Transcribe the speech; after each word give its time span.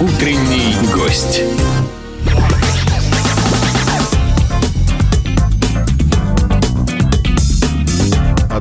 Утренний 0.00 0.74
гость. 0.94 1.42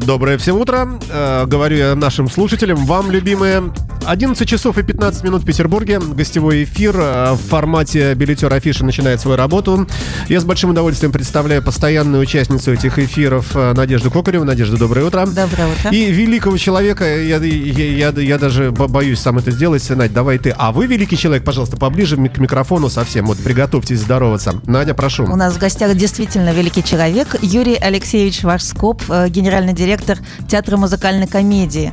Доброе 0.06 0.38
всем 0.38 0.58
утро. 0.58 1.00
Э, 1.10 1.46
говорю 1.46 1.78
я 1.78 1.96
нашим 1.96 2.30
слушателям, 2.30 2.86
вам, 2.86 3.12
любимые, 3.12 3.64
11 4.06 4.48
часов 4.48 4.78
и 4.78 4.84
15 4.84 5.24
минут 5.24 5.42
в 5.42 5.46
Петербурге. 5.46 6.00
Гостевой 6.00 6.64
эфир 6.64 6.96
э, 6.98 7.34
в 7.34 7.38
формате 7.38 8.14
билетер 8.14 8.54
афиши 8.54 8.86
начинает 8.86 9.20
свою 9.20 9.38
работу. 9.38 9.88
Я 10.30 10.40
с 10.40 10.44
большим 10.44 10.72
удовольствием 10.72 11.12
представляю 11.12 11.64
постоянную 11.64 12.22
участницу 12.22 12.74
этих 12.74 13.00
эфиров 13.00 13.56
э, 13.56 13.74
Надежду 13.74 14.12
Кокареву. 14.12 14.46
Надежда, 14.46 14.78
доброе 14.78 15.06
утро. 15.06 15.26
Доброе 15.26 15.68
утро. 15.68 15.92
И 15.92 16.12
великого 16.12 16.58
человека, 16.58 17.06
я, 17.06 17.38
я, 17.38 18.10
я, 18.10 18.10
я 18.10 18.38
даже 18.38 18.72
боюсь 18.72 19.20
сам 19.20 19.40
это 19.40 19.52
сделать. 19.52 19.90
Надь, 19.90 20.14
давай 20.14 20.38
ты. 20.38 20.54
А 20.56 20.72
вы, 20.72 20.86
великий 20.86 21.18
человек, 21.18 21.44
пожалуйста, 21.44 21.78
поближе 21.78 22.16
к 22.16 22.38
микрофону 22.38 22.90
совсем. 22.90 23.26
Вот 23.26 23.38
приготовьтесь 23.40 24.00
здороваться. 24.00 24.62
Надя, 24.66 24.94
прошу. 24.94 25.24
У 25.24 25.36
нас 25.36 25.54
в 25.56 25.60
гостях 25.60 25.96
действительно 25.96 26.54
великий 26.54 26.84
человек. 26.84 27.36
Юрий 27.42 27.76
Алексеевич 27.76 28.44
Вашскоп, 28.44 29.04
э, 29.10 29.30
генеральный 29.30 29.74
директор 29.74 30.18
Театра 30.48 30.78
музыкальной 30.78 31.28
комедии. 31.28 31.92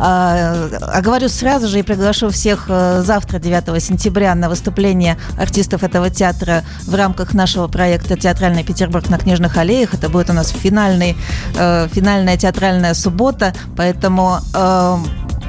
А, 0.00 0.68
а 0.80 1.00
говорю 1.00 1.28
сразу 1.28 1.68
же 1.68 1.80
и 1.80 1.82
приглашу 1.82 2.30
всех 2.30 2.66
э, 2.68 3.02
завтра, 3.04 3.38
9 3.38 3.82
сентября, 3.82 4.34
на 4.34 4.48
выступление 4.48 5.18
артистов 5.38 5.82
этого 5.82 6.10
театра 6.10 6.62
в 6.86 6.94
рамках 6.94 7.34
нашего 7.34 7.66
проекта 7.66 8.16
«Театральный 8.16 8.64
Петербург 8.64 9.08
на 9.08 9.18
Книжных 9.18 9.56
аллеях». 9.56 9.94
Это 9.94 10.08
будет 10.08 10.30
у 10.30 10.32
нас 10.32 10.50
финальный, 10.50 11.16
э, 11.56 11.88
финальная 11.92 12.36
театральная 12.36 12.94
суббота, 12.94 13.52
поэтому 13.76 14.38
э, 14.54 14.96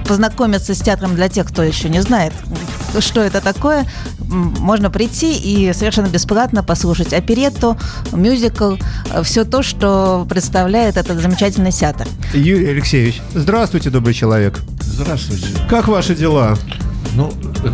познакомиться 0.09 0.73
с 0.73 0.79
театром 0.79 1.13
для 1.13 1.29
тех, 1.29 1.47
кто 1.47 1.61
еще 1.61 1.87
не 1.87 2.01
знает, 2.01 2.33
что 2.97 3.21
это 3.21 3.41
такое, 3.41 3.85
можно 4.19 4.89
прийти 4.89 5.37
и 5.37 5.71
совершенно 5.71 6.07
бесплатно 6.07 6.63
послушать 6.63 7.13
оперетту, 7.13 7.77
мюзикл, 8.11 8.77
все 9.21 9.43
то, 9.45 9.61
что 9.61 10.25
представляет 10.27 10.97
этот 10.97 11.21
замечательный 11.21 11.71
театр. 11.71 12.07
Юрий 12.33 12.69
Алексеевич, 12.69 13.21
здравствуйте, 13.35 13.91
добрый 13.91 14.15
человек. 14.15 14.59
Здравствуйте. 14.81 15.45
Как 15.69 15.87
ваши 15.87 16.15
дела? 16.15 16.57
Ну, 17.13 17.31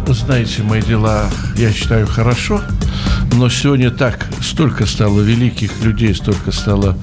знаете, 0.09 0.62
мои 0.62 0.81
дела, 0.81 1.30
я 1.56 1.72
считаю, 1.72 2.06
хорошо. 2.06 2.62
Но 3.34 3.50
сегодня 3.50 3.92
так 3.92 4.28
столько 4.42 4.86
стало 4.86 5.22
великих 5.22 5.81
людей, 5.81 6.14
столько 6.14 6.52
стало 6.52 6.98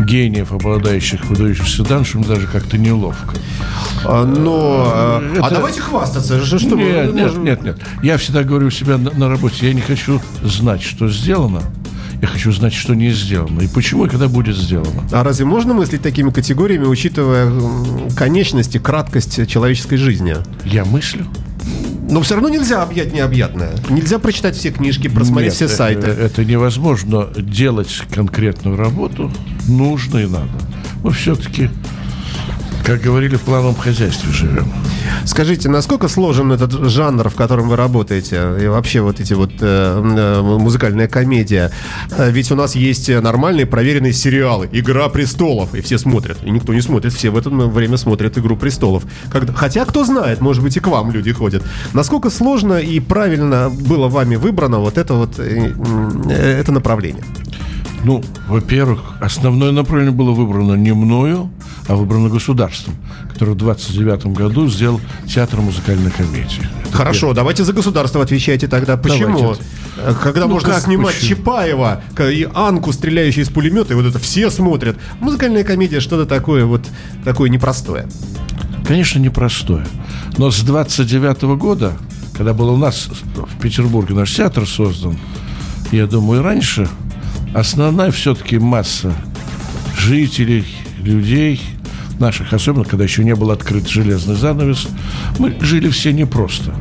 гениев, 0.00 0.52
обладающих 0.52 1.26
выдающимся 1.26 1.82
дан, 1.84 2.04
что 2.06 2.20
даже 2.20 2.46
как-то 2.46 2.78
неловко. 2.78 3.34
А, 4.04 4.24
но... 4.24 4.90
А, 4.92 5.32
Это... 5.32 5.46
А 5.46 5.50
давайте 5.50 5.80
хвастаться. 5.80 6.44
Что, 6.44 6.76
нет, 6.76 7.14
нет, 7.14 7.36
нет, 7.36 7.62
нет. 7.62 7.78
Я 8.02 8.16
всегда 8.16 8.42
говорю 8.42 8.68
у 8.68 8.70
себя 8.70 8.98
на, 8.98 9.10
на 9.10 9.28
работе, 9.28 9.68
я 9.68 9.74
не 9.74 9.80
хочу 9.80 10.20
знать, 10.42 10.82
что 10.82 11.08
сделано, 11.08 11.62
я 12.20 12.28
хочу 12.28 12.52
знать, 12.52 12.74
что 12.74 12.94
не 12.94 13.10
сделано. 13.10 13.60
И 13.60 13.68
почему 13.68 14.06
и 14.06 14.08
когда 14.08 14.28
будет 14.28 14.56
сделано. 14.56 15.02
А 15.12 15.22
разве 15.22 15.44
можно 15.44 15.74
мыслить 15.74 16.02
такими 16.02 16.30
категориями, 16.30 16.84
учитывая 16.84 17.52
конечность 18.16 18.74
и 18.74 18.78
краткость 18.78 19.48
человеческой 19.48 19.96
жизни? 19.96 20.36
Я 20.64 20.84
мыслю. 20.84 21.26
Но 22.10 22.22
все 22.22 22.34
равно 22.34 22.48
нельзя 22.48 22.82
объять 22.82 23.12
необъятное. 23.12 23.70
Нельзя 23.90 24.18
прочитать 24.18 24.56
все 24.56 24.70
книжки, 24.70 25.08
просмотреть 25.08 25.48
Нет, 25.48 25.54
все 25.54 25.68
сайты. 25.68 26.06
Это, 26.06 26.22
это 26.22 26.44
невозможно. 26.44 27.28
Делать 27.36 28.02
конкретную 28.12 28.76
работу 28.76 29.30
нужно 29.68 30.18
и 30.18 30.26
надо. 30.26 30.48
Мы 31.04 31.12
все-таки 31.12 31.70
как 32.88 33.02
говорили, 33.02 33.36
в 33.36 33.42
плановом 33.42 33.74
хозяйстве 33.74 34.32
живем. 34.32 34.72
Скажите, 35.26 35.68
насколько 35.68 36.08
сложен 36.08 36.52
этот 36.52 36.72
жанр, 36.88 37.28
в 37.28 37.34
котором 37.34 37.68
вы 37.68 37.76
работаете, 37.76 38.36
и 38.62 38.66
вообще 38.66 39.02
вот 39.02 39.20
эти 39.20 39.34
вот 39.34 39.50
э, 39.60 39.60
э, 39.60 40.40
музыкальная 40.40 41.06
комедия? 41.06 41.70
Э, 42.16 42.30
ведь 42.30 42.50
у 42.50 42.54
нас 42.54 42.74
есть 42.74 43.10
нормальные 43.10 43.66
проверенные 43.66 44.14
сериалы 44.14 44.70
«Игра 44.72 45.10
престолов», 45.10 45.74
и 45.74 45.82
все 45.82 45.98
смотрят, 45.98 46.38
и 46.42 46.50
никто 46.50 46.72
не 46.72 46.80
смотрит, 46.80 47.12
все 47.12 47.28
в 47.28 47.36
это 47.36 47.50
время 47.50 47.98
смотрят 47.98 48.38
«Игру 48.38 48.56
престолов». 48.56 49.02
Когда, 49.30 49.52
хотя, 49.52 49.84
кто 49.84 50.06
знает, 50.06 50.40
может 50.40 50.62
быть, 50.62 50.78
и 50.78 50.80
к 50.80 50.86
вам 50.86 51.10
люди 51.10 51.30
ходят. 51.30 51.62
Насколько 51.92 52.30
сложно 52.30 52.78
и 52.78 53.00
правильно 53.00 53.68
было 53.68 54.08
вами 54.08 54.36
выбрано 54.36 54.78
вот 54.78 54.96
это 54.96 55.12
вот 55.12 55.38
э, 55.38 55.74
э 56.30 56.60
это 56.60 56.72
направление? 56.72 57.22
Ну, 58.04 58.22
во-первых, 58.48 59.00
основное 59.20 59.72
направление 59.72 60.14
было 60.14 60.30
выбрано 60.30 60.74
не 60.74 60.92
мною, 60.94 61.50
а 61.88 61.96
выбрано 61.96 62.28
государством, 62.28 62.94
которое 63.32 63.52
в 63.52 63.56
29 63.56 64.26
году 64.26 64.68
сделал 64.68 65.00
театр 65.26 65.60
музыкальной 65.60 66.10
комедии. 66.10 66.62
Хорошо, 66.92 67.20
первое. 67.20 67.34
давайте 67.34 67.64
за 67.64 67.72
государство 67.72 68.22
отвечайте 68.22 68.68
тогда. 68.68 68.96
Почему? 68.96 69.38
Давайте. 69.38 69.62
Э, 69.98 70.14
когда 70.22 70.46
ну, 70.46 70.54
можно 70.54 70.78
снимать 70.80 71.16
почему? 71.16 71.36
Чапаева 71.36 72.02
и 72.18 72.48
Анку, 72.54 72.92
стреляющую 72.92 73.44
из 73.44 73.48
пулемета, 73.48 73.94
и 73.94 73.96
вот 73.96 74.06
это 74.06 74.18
все 74.18 74.50
смотрят. 74.50 74.96
Музыкальная 75.20 75.64
комедия 75.64 76.00
что-то 76.00 76.26
такое 76.26 76.64
вот 76.64 76.86
такое 77.24 77.50
непростое. 77.50 78.06
Конечно, 78.86 79.18
непростое. 79.18 79.86
Но 80.38 80.50
с 80.50 80.60
29 80.60 81.42
года, 81.58 81.96
когда 82.32 82.54
был 82.54 82.70
у 82.70 82.76
нас 82.76 83.08
в 83.34 83.60
Петербурге 83.60 84.14
наш 84.14 84.34
театр 84.34 84.66
создан, 84.66 85.18
я 85.90 86.06
думаю, 86.06 86.42
раньше 86.42 86.88
основная 87.54 88.10
все-таки 88.10 88.58
масса 88.58 89.12
жителей, 89.96 90.64
людей, 91.02 91.60
наших, 92.18 92.52
особенно 92.52 92.84
когда 92.84 93.04
еще 93.04 93.24
не 93.24 93.34
был 93.34 93.50
открыт 93.50 93.88
железный 93.88 94.34
занавес, 94.34 94.88
мы 95.38 95.56
жили 95.60 95.88
все 95.88 96.12
непросто. 96.12 96.74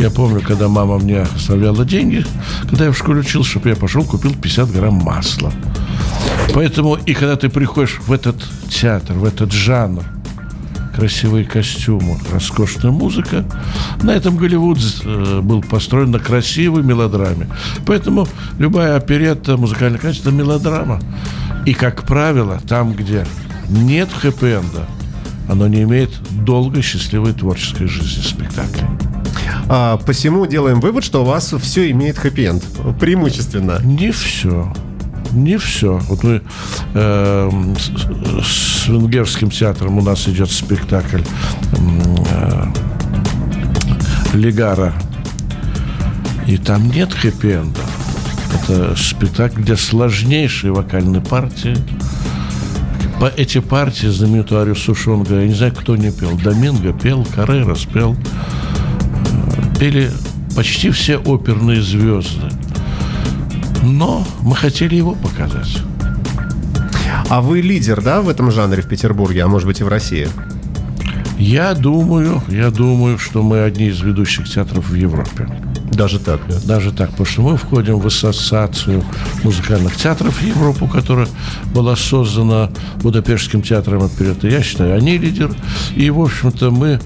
Я 0.00 0.10
помню, 0.10 0.40
когда 0.40 0.68
мама 0.68 0.98
мне 0.98 1.22
оставляла 1.22 1.84
деньги, 1.84 2.24
когда 2.68 2.84
я 2.84 2.92
в 2.92 2.96
школе 2.98 3.20
учился, 3.20 3.50
чтобы 3.50 3.70
я 3.70 3.76
пошел, 3.76 4.04
купил 4.04 4.34
50 4.34 4.70
грамм 4.70 4.94
масла. 4.94 5.52
Поэтому 6.54 6.94
и 6.94 7.14
когда 7.14 7.36
ты 7.36 7.48
приходишь 7.48 7.98
в 8.06 8.12
этот 8.12 8.36
театр, 8.68 9.16
в 9.16 9.24
этот 9.24 9.52
жанр, 9.52 10.04
красивые 10.98 11.44
костюмы, 11.44 12.18
роскошная 12.32 12.90
музыка. 12.90 13.44
На 14.02 14.10
этом 14.10 14.36
Голливуд 14.36 14.78
э, 15.04 15.40
был 15.40 15.62
построен 15.62 16.10
на 16.10 16.18
красивой 16.18 16.82
мелодраме. 16.82 17.46
Поэтому 17.86 18.26
любая 18.58 18.96
оперетта, 18.96 19.56
музыкальная 19.56 20.00
качество– 20.00 20.30
мелодрама. 20.32 21.00
И, 21.66 21.72
как 21.72 22.02
правило, 22.02 22.60
там, 22.68 22.94
где 22.94 23.24
нет 23.68 24.08
хэппи-энда, 24.10 24.86
оно 25.48 25.68
не 25.68 25.82
имеет 25.82 26.10
долгой 26.44 26.82
счастливой 26.82 27.32
творческой 27.32 27.86
жизни 27.86 28.22
спектакля. 28.22 28.90
А, 29.68 29.98
посему 29.98 30.46
делаем 30.46 30.80
вывод, 30.80 31.04
что 31.04 31.22
у 31.22 31.24
вас 31.24 31.54
все 31.60 31.92
имеет 31.92 32.18
хэппи-энд. 32.18 32.64
Преимущественно. 32.98 33.78
Не 33.84 34.10
все 34.10 34.72
не 35.32 35.58
все. 35.58 35.98
Вот 36.08 36.22
мы 36.22 36.42
э, 36.94 37.50
с, 37.78 38.46
с 38.46 38.88
венгерским 38.88 39.50
театром 39.50 39.98
у 39.98 40.02
нас 40.02 40.28
идет 40.28 40.50
спектакль 40.50 41.22
э, 41.72 42.64
Легара. 44.34 44.92
И 46.46 46.56
там 46.56 46.90
нет 46.90 47.12
хэппи-энда. 47.12 47.80
Это 48.54 48.96
спектакль, 48.96 49.62
где 49.62 49.76
сложнейшие 49.76 50.72
вокальные 50.72 51.20
партии. 51.20 51.76
По 53.20 53.26
эти 53.26 53.58
партии 53.60 54.06
знаменитую 54.06 54.60
Арию 54.60 54.76
Сушонга, 54.76 55.40
я 55.40 55.46
не 55.46 55.54
знаю, 55.54 55.74
кто 55.74 55.96
не 55.96 56.10
пел. 56.10 56.36
Доминго 56.38 56.92
пел, 56.92 57.26
Каррера 57.34 57.74
спел. 57.74 58.16
Э, 58.16 59.78
пели 59.78 60.10
почти 60.54 60.90
все 60.90 61.18
оперные 61.18 61.82
звезды. 61.82 62.57
Но 63.88 64.26
мы 64.42 64.54
хотели 64.54 64.96
его 64.96 65.14
показать. 65.14 65.78
А 67.30 67.40
вы 67.40 67.62
лидер, 67.62 68.02
да, 68.02 68.20
в 68.20 68.28
этом 68.28 68.50
жанре 68.50 68.82
в 68.82 68.86
Петербурге, 68.86 69.44
а 69.44 69.48
может 69.48 69.66
быть 69.66 69.80
и 69.80 69.84
в 69.84 69.88
России? 69.88 70.28
Я 71.38 71.74
думаю, 71.74 72.42
я 72.48 72.70
думаю, 72.70 73.18
что 73.18 73.42
мы 73.42 73.62
одни 73.62 73.86
из 73.86 74.00
ведущих 74.00 74.48
театров 74.48 74.90
в 74.90 74.94
Европе. 74.94 75.48
Даже 75.92 76.18
так, 76.18 76.40
да? 76.48 76.56
Даже 76.64 76.92
так, 76.92 77.10
потому 77.10 77.26
что 77.26 77.42
мы 77.42 77.56
входим 77.56 77.98
в 77.98 78.06
ассоциацию 78.06 79.02
музыкальных 79.42 79.96
театров 79.96 80.42
Европы, 80.42 80.86
которая 80.86 81.28
была 81.72 81.96
создана 81.96 82.70
Будапештским 83.02 83.62
театром 83.62 84.02
отперед. 84.02 84.44
Я 84.44 84.62
считаю, 84.62 84.96
они 84.96 85.16
лидер. 85.16 85.50
И, 85.96 86.10
в 86.10 86.20
общем-то, 86.20 86.70
мы 86.70 87.00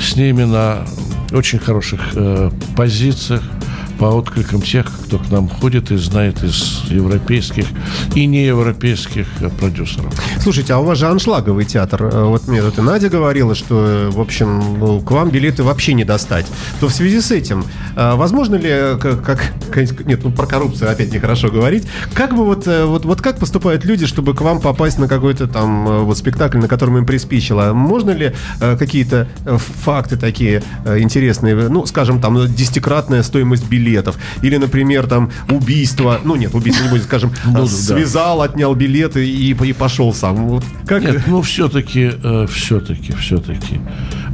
с 0.00 0.16
ними 0.16 0.44
на 0.44 0.86
очень 1.32 1.58
хороших 1.58 2.00
э, 2.14 2.50
позициях 2.76 3.42
по 3.98 4.06
откликам 4.06 4.60
тех, 4.62 4.86
кто 5.04 5.18
к 5.18 5.30
нам 5.30 5.48
ходит 5.48 5.90
и 5.90 5.96
знает 5.96 6.42
из 6.42 6.82
европейских 6.90 7.66
и 8.14 8.26
неевропейских 8.26 9.26
э, 9.40 9.48
продюсеров. 9.50 10.12
Слушайте, 10.40 10.74
а 10.74 10.78
у 10.78 10.84
вас 10.84 10.98
же 10.98 11.06
аншлаговый 11.06 11.64
театр. 11.64 12.02
Э, 12.12 12.24
Вот 12.24 12.48
мне 12.48 12.62
тут 12.62 12.78
и 12.78 12.82
Надя 12.82 13.08
говорила, 13.08 13.54
что, 13.54 13.86
э, 13.86 14.10
в 14.10 14.20
общем, 14.20 14.78
ну, 14.78 15.00
к 15.00 15.10
вам 15.10 15.30
билеты 15.30 15.62
вообще 15.62 15.94
не 15.94 16.04
достать. 16.04 16.46
То 16.80 16.88
в 16.88 16.92
связи 16.94 17.20
с 17.20 17.30
этим, 17.30 17.64
возможно 17.96 18.56
ли, 18.56 18.98
как, 19.00 19.22
как- 19.70 20.06
нет, 20.06 20.20
ну 20.24 20.30
про 20.30 20.46
коррупцию 20.46 20.90
опять 20.90 21.12
нехорошо 21.12 21.48
говорить, 21.48 21.84
как 22.14 22.34
бы 22.34 22.44
вот, 22.44 22.66
вот, 22.66 23.04
вот 23.04 23.20
как 23.20 23.38
поступают 23.38 23.84
люди, 23.84 24.06
чтобы 24.06 24.34
к 24.34 24.40
вам 24.40 24.60
попасть 24.60 24.98
на 24.98 25.08
какой-то 25.08 25.46
там 25.46 26.04
вот 26.04 26.18
спектакль, 26.18 26.58
на 26.58 26.68
котором 26.68 26.98
им 26.98 27.06
приспичило? 27.06 27.72
Можно 27.72 28.10
ли 28.10 28.32
какие-то 28.60 29.28
факты 29.84 30.16
такие 30.16 30.62
интересные, 30.86 31.54
ну, 31.68 31.86
скажем, 31.86 32.20
там, 32.20 32.46
десятикратная 32.54 33.22
стоимость 33.22 33.64
билетов, 33.84 34.16
или, 34.42 34.56
например, 34.56 35.06
там, 35.06 35.30
убийство, 35.50 36.20
ну, 36.24 36.36
нет, 36.36 36.54
убийство 36.54 36.84
не 36.84 36.90
будет, 36.90 37.04
скажем, 37.04 37.32
Ну, 37.44 37.58
э, 37.58 37.62
да. 37.62 37.66
связал, 37.66 38.42
отнял 38.42 38.74
билеты 38.74 39.26
и, 39.28 39.52
и 39.52 39.72
пошел 39.72 40.12
сам. 40.14 40.48
Вот 40.48 40.64
как... 40.86 41.02
Нет, 41.02 41.22
ну 41.26 41.42
все-таки, 41.42 42.12
все-таки, 42.52 43.12
все-таки 43.12 43.80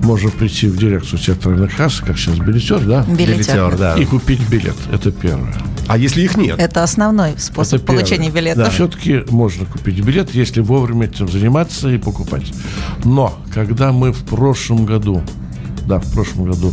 можно 0.02 0.30
прийти 0.30 0.66
в 0.68 0.76
дирекцию 0.76 1.18
театральных 1.18 1.76
касс, 1.76 2.00
как 2.00 2.16
сейчас 2.18 2.38
билетер, 2.38 2.80
да, 2.80 3.04
Билетер. 3.08 3.76
да. 3.76 3.94
и 3.96 4.04
купить 4.04 4.40
билет. 4.48 4.76
Это 4.92 5.10
первое. 5.10 5.52
А 5.88 5.98
если 5.98 6.22
их 6.22 6.36
нет? 6.36 6.58
Это 6.58 6.82
основной 6.84 7.32
способ 7.38 7.74
Это 7.80 7.86
первое. 7.86 8.02
получения 8.04 8.30
билетов. 8.30 8.72
Все-таки 8.72 9.24
можно 9.30 9.66
купить 9.66 10.00
билет, 10.00 10.32
если 10.34 10.60
вовремя 10.60 11.06
этим 11.06 11.28
заниматься 11.28 11.88
и 11.90 11.98
покупать. 11.98 12.52
Но 13.04 13.36
когда 13.52 13.90
мы 13.92 14.12
в 14.12 14.24
прошлом 14.24 14.86
году, 14.86 15.22
да, 15.90 15.98
в 15.98 16.12
прошлом 16.12 16.44
году 16.44 16.72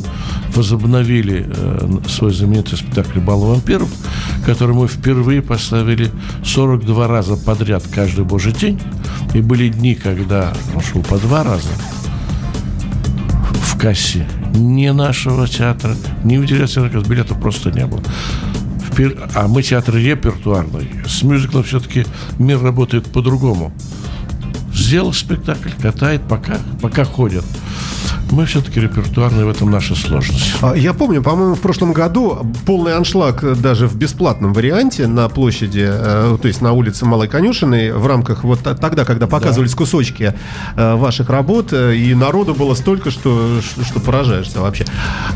возобновили 0.55 1.45
э, 1.47 1.97
свой 2.07 2.31
знаменитый 2.31 2.77
спектакль 2.77 3.19
«Бал 3.19 3.39
вампиров», 3.39 3.89
который 4.45 4.75
мы 4.75 4.87
впервые 4.87 5.41
поставили 5.41 6.11
42 6.45 7.07
раза 7.07 7.35
подряд 7.35 7.83
каждый 7.91 8.25
божий 8.25 8.53
день, 8.53 8.79
и 9.33 9.41
были 9.41 9.69
дни, 9.69 9.95
когда 9.95 10.53
он 10.75 10.81
шел 10.81 11.01
по 11.01 11.17
два 11.17 11.43
раза, 11.43 11.69
в 13.53 13.79
кассе 13.79 14.27
ни 14.53 14.87
нашего 14.89 15.47
театра, 15.47 15.95
ни 16.23 16.37
в 16.37 16.45
дирекции 16.45 16.87
билетов 17.09 17.39
просто 17.39 17.71
не 17.71 17.87
было. 17.87 18.03
А 19.33 19.47
мы 19.47 19.63
театр 19.63 19.95
репертуарный. 19.95 20.89
С 21.07 21.23
мюзиклом 21.23 21.63
все-таки 21.63 22.05
мир 22.37 22.61
работает 22.61 23.05
по-другому. 23.05 23.71
Сделал 24.73 25.13
спектакль, 25.13 25.69
катает, 25.81 26.21
пока, 26.29 26.57
пока 26.81 27.03
ходят. 27.03 27.45
Мы 28.31 28.45
все-таки 28.45 28.79
репертуарные, 28.79 29.45
в 29.45 29.49
этом 29.49 29.71
наша 29.71 29.95
сложность. 29.95 30.55
А, 30.61 30.73
Я 30.73 30.93
помню, 30.93 31.23
по-моему, 31.23 31.55
в 31.55 31.61
прошлом 31.61 31.93
году 31.93 32.45
полный 32.65 32.95
аншлаг 32.95 33.59
даже 33.61 33.87
в 33.87 33.95
бесплатном 33.95 34.53
варианте 34.53 35.07
на 35.07 35.29
площади, 35.29 35.87
э, 35.89 36.37
то 36.41 36.47
есть 36.47 36.61
на 36.61 36.73
улице 36.73 37.05
Малой 37.05 37.27
Конюшиной, 37.27 37.93
в 37.93 38.05
рамках 38.05 38.43
вот 38.43 38.59
тогда, 38.63 39.05
когда 39.05 39.27
показывались 39.27 39.75
кусочки 39.75 40.33
э, 40.75 40.95
ваших 40.95 41.29
работ, 41.29 41.71
э, 41.71 41.95
и 41.95 42.13
народу 42.13 42.53
было 42.53 42.73
столько, 42.75 43.11
что, 43.11 43.59
что, 43.61 43.99
поражаешься 43.99 44.59
вообще. 44.61 44.85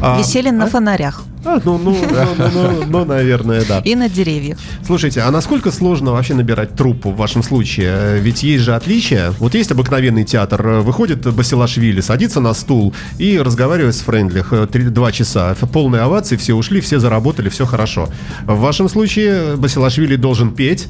А, 0.01 0.19
Висели 0.19 0.49
на 0.49 0.67
фонарях 0.67 1.23
а, 1.43 1.59
ну, 1.63 1.79
ну, 1.79 1.97
ну, 1.99 2.17
ну, 2.37 2.49
ну, 2.53 2.83
ну, 2.85 3.05
наверное, 3.05 3.65
да. 3.67 3.79
и 3.83 3.95
на 3.95 4.09
деревьях. 4.09 4.59
Слушайте, 4.85 5.21
а 5.21 5.31
насколько 5.31 5.71
сложно 5.71 6.11
вообще 6.11 6.35
набирать 6.35 6.75
труппу 6.75 7.09
в 7.09 7.15
вашем 7.17 7.41
случае? 7.41 8.19
Ведь 8.19 8.43
есть 8.43 8.63
же 8.63 8.75
отличия. 8.75 9.31
Вот 9.39 9.55
есть 9.55 9.71
обыкновенный 9.71 10.23
театр, 10.23 10.61
выходит 10.81 11.33
Басилашвили, 11.33 12.01
садится 12.01 12.41
на 12.41 12.53
стул 12.53 12.80
и 13.17 13.39
разговаривает 13.39 13.95
с 13.95 14.01
Френдлих 14.01 14.53
три- 14.71 14.89
два 14.89 15.11
часа. 15.11 15.55
Полные 15.73 16.01
овации, 16.01 16.35
все 16.37 16.53
ушли, 16.53 16.81
все 16.81 16.99
заработали, 16.99 17.49
все 17.49 17.65
хорошо. 17.65 18.09
В 18.45 18.59
вашем 18.59 18.89
случае 18.89 19.55
Басилашвили 19.57 20.15
должен 20.15 20.51
петь, 20.53 20.87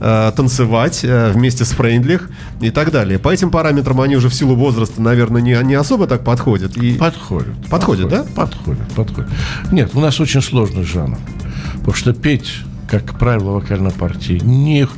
э, 0.00 0.32
танцевать 0.34 1.00
э, 1.02 1.32
вместе 1.32 1.64
с 1.64 1.70
Френдлих 1.70 2.30
и 2.60 2.70
так 2.70 2.90
далее. 2.90 3.18
По 3.18 3.28
этим 3.32 3.50
параметрам 3.50 4.00
они 4.00 4.16
уже 4.16 4.28
в 4.28 4.34
силу 4.34 4.54
возраста, 4.56 5.00
наверное, 5.00 5.42
не, 5.42 5.58
не 5.64 5.74
особо 5.74 6.06
так 6.06 6.24
подходят. 6.24 6.76
И... 6.76 6.94
Подходит. 6.94 7.54
Подходит, 7.68 8.08
да? 8.08 8.24
Подходит, 8.34 8.88
подходит. 8.94 9.30
Нет, 9.70 9.90
у 9.94 10.00
нас 10.00 10.20
очень 10.20 10.42
сложный 10.42 10.84
жанр. 10.84 11.18
Потому 11.78 11.94
что 11.94 12.12
петь, 12.12 12.50
как 12.88 13.18
правило, 13.18 13.52
вокальной 13.52 13.92
партии 13.92 14.40
не, 14.42 14.88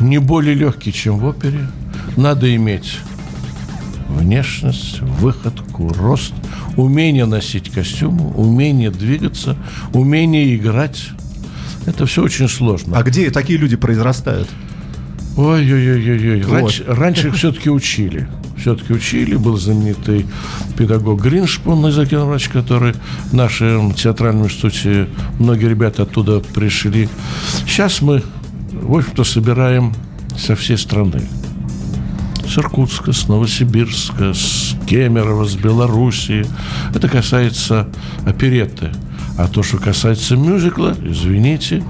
не 0.00 0.18
более 0.18 0.54
легкий, 0.54 0.92
чем 0.92 1.18
в 1.18 1.24
опере. 1.24 1.66
Надо 2.16 2.54
иметь 2.54 2.98
внешность, 4.08 5.00
выходку, 5.00 5.88
рост, 5.88 6.34
умение 6.76 7.26
носить 7.26 7.70
костюмы, 7.70 8.30
умение 8.34 8.90
двигаться, 8.90 9.56
умение 9.92 10.54
играть. 10.56 11.08
Это 11.86 12.06
все 12.06 12.22
очень 12.22 12.48
сложно. 12.48 12.96
А 12.98 13.02
где 13.02 13.30
такие 13.30 13.58
люди 13.58 13.76
произрастают? 13.76 14.48
Ой-ой-ой-ой. 15.36 16.42
Вот. 16.42 16.52
Раньше, 16.52 16.84
раньше 16.86 17.28
их 17.28 17.34
все-таки 17.34 17.68
учили. 17.68 18.28
Все-таки 18.56 18.92
учили. 18.92 19.34
Был 19.34 19.56
знаменитый 19.56 20.26
педагог 20.78 21.20
Гриншпун 21.22 21.86
из 21.88 21.98
Окинврач, 21.98 22.48
который 22.48 22.94
в 23.30 23.32
нашем 23.32 23.92
театральном 23.92 24.46
институте, 24.46 25.08
многие 25.38 25.68
ребята 25.68 26.04
оттуда 26.04 26.40
пришли. 26.40 27.08
Сейчас 27.66 28.00
мы, 28.00 28.22
в 28.72 28.96
общем-то, 28.96 29.24
собираем 29.24 29.92
со 30.38 30.54
всей 30.54 30.78
страны. 30.78 31.22
С 32.48 32.58
Иркутска, 32.58 33.12
с 33.12 33.28
Новосибирска, 33.28 34.32
с 34.34 34.76
Кемерово, 34.86 35.44
с 35.44 35.56
Белоруссии. 35.56 36.46
Это 36.94 37.08
касается 37.08 37.88
оперетты. 38.26 38.90
А 39.36 39.48
то, 39.48 39.62
что 39.62 39.78
касается 39.78 40.36
мюзикла, 40.36 40.94
извините, 41.02 41.82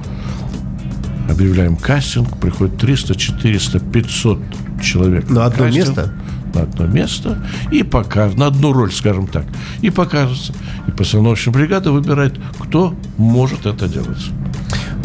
объявляем 1.28 1.76
кастинг, 1.76 2.38
приходит 2.38 2.78
300, 2.78 3.14
400, 3.14 3.80
500 3.80 4.38
человек. 4.82 5.28
На 5.28 5.46
одно 5.46 5.64
Кастинг, 5.64 5.86
место? 5.88 6.14
На 6.54 6.62
одно 6.62 6.86
место. 6.86 7.46
И 7.70 7.82
покажут, 7.82 8.38
на 8.38 8.46
одну 8.46 8.72
роль, 8.72 8.92
скажем 8.92 9.26
так. 9.26 9.44
И 9.82 9.90
покажется. 9.90 10.54
И 10.86 10.90
постановочная 10.90 11.52
бригада 11.52 11.92
выбирает, 11.92 12.38
кто 12.58 12.94
может 13.18 13.66
это 13.66 13.88
делать. 13.88 14.30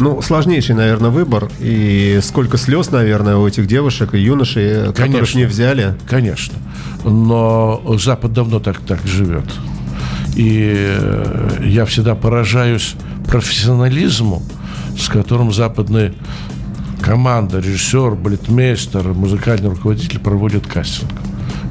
Ну, 0.00 0.22
сложнейший, 0.22 0.74
наверное, 0.74 1.10
выбор. 1.10 1.50
И 1.60 2.20
сколько 2.22 2.56
слез, 2.56 2.90
наверное, 2.90 3.36
у 3.36 3.46
этих 3.46 3.66
девушек 3.66 4.14
и 4.14 4.18
юношей, 4.18 4.86
которых 4.86 5.12
Конечно. 5.12 5.38
не 5.38 5.44
взяли. 5.44 5.94
Конечно. 6.08 6.54
Но 7.04 7.82
Запад 7.98 8.32
давно 8.32 8.60
так, 8.60 8.80
так 8.80 9.06
живет. 9.06 9.44
И 10.36 10.72
э, 10.74 11.64
я 11.66 11.84
всегда 11.84 12.14
поражаюсь 12.14 12.94
профессионализму, 13.28 14.42
с 14.98 15.08
которым 15.08 15.52
западная 15.52 16.14
команда, 17.02 17.58
режиссер, 17.58 18.14
балетмейстер, 18.14 19.02
музыкальный 19.12 19.68
руководитель 19.68 20.18
проводят 20.18 20.66
кастинг. 20.66 21.12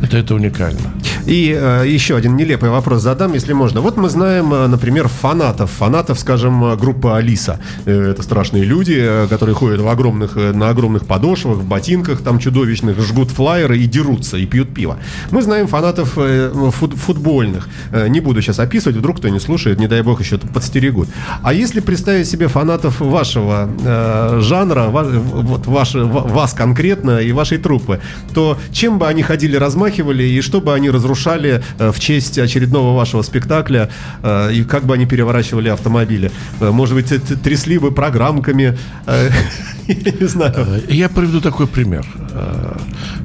Это, 0.04 0.18
это 0.18 0.36
уникально. 0.36 0.94
И 1.30 1.56
э, 1.56 1.84
еще 1.88 2.16
один 2.16 2.36
нелепый 2.36 2.72
вопрос 2.72 3.04
задам, 3.04 3.34
если 3.34 3.54
можно. 3.54 3.82
Вот 3.82 3.98
мы 3.98 4.10
знаем, 4.10 4.52
э, 4.52 4.66
например, 4.68 5.08
фанатов. 5.08 5.70
Фанатов, 5.70 6.20
скажем, 6.20 6.64
э, 6.66 6.76
группы 6.76 7.10
Алиса. 7.10 7.60
Э, 7.86 8.10
Это 8.12 8.24
страшные 8.24 8.64
люди, 8.64 9.28
которые 9.30 9.54
ходят 9.54 9.80
в 9.80 9.88
огромных, 9.88 10.36
на 10.36 10.70
огромных 10.70 11.06
подошвах, 11.06 11.58
в 11.58 11.66
ботинках 11.68 12.22
там 12.22 12.40
чудовищных, 12.40 13.00
жгут 13.00 13.30
флайеры 13.30 13.78
и 13.78 13.86
дерутся, 13.86 14.38
и 14.38 14.48
пьют 14.48 14.74
пиво. 14.74 14.98
Мы 15.30 15.44
знаем 15.44 15.68
фанатов 15.68 16.18
фут- 16.18 16.96
футбольных. 16.98 17.70
Не 18.08 18.22
буду 18.22 18.42
сейчас 18.42 18.58
описывать, 18.60 18.98
вдруг 18.98 19.18
кто 19.18 19.30
не 19.30 19.40
слушает, 19.40 19.80
не 19.80 19.88
дай 19.88 20.02
бог 20.02 20.22
еще 20.22 20.40
подстерегут. 20.40 21.10
А 21.44 21.54
если 21.54 21.80
представить 21.80 22.28
себе 22.28 22.48
фанатов 22.48 23.02
вашего 23.02 23.70
э, 23.86 24.40
жанра, 24.42 24.88
ва- 24.90 25.04
вот 25.04 25.68
ваши- 25.68 26.04
ва- 26.06 26.28
вас 26.28 26.54
конкретно 26.56 27.20
и 27.20 27.32
вашей 27.34 27.60
труппы, 27.60 28.00
то 28.34 28.58
чем 28.72 28.98
бы 28.98 29.06
они 29.08 29.22
ходили, 29.22 29.58
размахивали, 29.58 30.24
и 30.24 30.42
что 30.42 30.60
бы 30.60 30.74
они 30.74 30.90
разрушали 30.90 31.19
э, 31.28 31.92
в 31.92 32.00
честь 32.00 32.38
очередного 32.38 32.96
вашего 32.96 33.22
спектакля, 33.22 33.90
э, 34.24 34.54
и 34.54 34.64
как 34.64 34.86
бы 34.86 34.94
они 34.94 35.06
переворачивали 35.06 35.70
автомобили? 35.70 36.32
Э, 36.60 36.72
Может 36.72 36.96
быть, 36.96 37.42
трясли 37.42 37.78
бы 37.78 37.92
программками? 37.92 38.78
Я 39.88 40.12
не 40.20 40.28
знаю. 40.28 40.84
Я 40.88 41.10
приведу 41.10 41.42
такой 41.42 41.68
пример. 41.68 42.06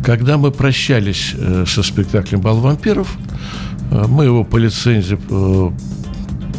Когда 0.05 0.39
мы 0.39 0.51
прощались 0.51 1.35
со 1.67 1.83
спектаклем 1.83 2.41
«Бал 2.41 2.59
вампиров», 2.61 3.09
мы 3.91 4.25
его 4.25 4.45
по 4.45 4.57
лицензии 4.57 5.19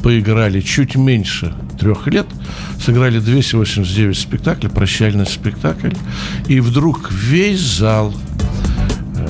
поиграли 0.03 0.61
чуть 0.61 0.95
меньше 0.95 1.55
трех 1.79 2.05
лет, 2.07 2.27
сыграли 2.79 3.19
289 3.19 4.17
спектаклей, 4.17 4.69
прощальный 4.69 5.25
спектакль, 5.25 5.91
и 6.47 6.59
вдруг 6.59 7.11
весь 7.11 7.59
зал 7.59 8.13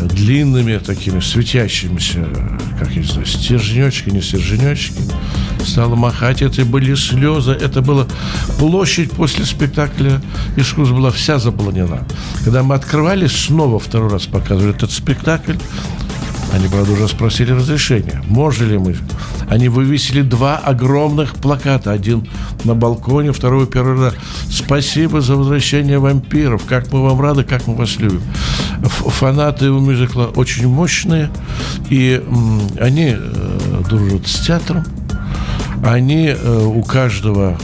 длинными 0.08 0.78
такими 0.78 1.20
светящимися, 1.20 2.28
как 2.80 2.92
я 2.92 3.02
не 3.02 3.08
знаю, 3.08 3.26
стержнечки, 3.26 4.10
не 4.10 4.22
стержнечки, 4.22 5.02
стала 5.66 5.96
махать. 5.96 6.42
Это 6.42 6.66
были 6.66 6.96
слезы, 6.96 7.52
это 7.52 7.82
была 7.82 8.08
площадь 8.60 9.12
после 9.12 9.46
спектакля 9.46 10.22
искусств 10.56 10.94
была 10.94 11.12
вся 11.12 11.40
заполнена. 11.40 12.06
Когда 12.44 12.64
мы 12.64 12.76
открывали, 12.76 13.28
снова 13.28 13.80
второй 13.80 14.10
раз 14.10 14.26
показывали 14.26 14.76
этот 14.76 14.92
спектакль, 14.92 15.56
Они, 16.54 16.70
правда, 16.70 16.94
уже 16.94 17.08
спросили 17.10 17.52
разрешения. 17.52 18.24
Можем 18.30 18.70
ли 18.70 18.78
мы? 18.78 18.96
Они 19.50 19.68
вывесили 19.68 20.22
два 20.22 20.58
огромных 20.58 21.36
плаката. 21.36 21.92
Один 21.92 22.30
на 22.64 22.74
балконе, 22.74 23.34
второй 23.34 23.68
первого 23.68 24.06
ряда. 24.06 24.16
Спасибо 24.50 25.20
за 25.20 25.36
возвращение 25.36 26.00
вампиров. 26.00 26.64
Как 26.66 26.94
мы 26.94 27.04
вам 27.04 27.20
рады, 27.20 27.44
как 27.44 27.68
мы 27.68 27.76
вас 27.76 27.98
любим. 28.00 28.22
Фанаты 28.84 29.70
у 29.72 29.80
мюзикла 29.80 30.32
очень 30.36 30.68
мощные. 30.68 31.30
И 31.90 32.22
они 32.80 33.16
э, 33.18 33.82
дружат 33.90 34.28
с 34.28 34.46
театром. 34.46 34.84
Они 35.84 36.28
э, 36.28 36.66
у 36.66 36.84
каждого 36.84 37.58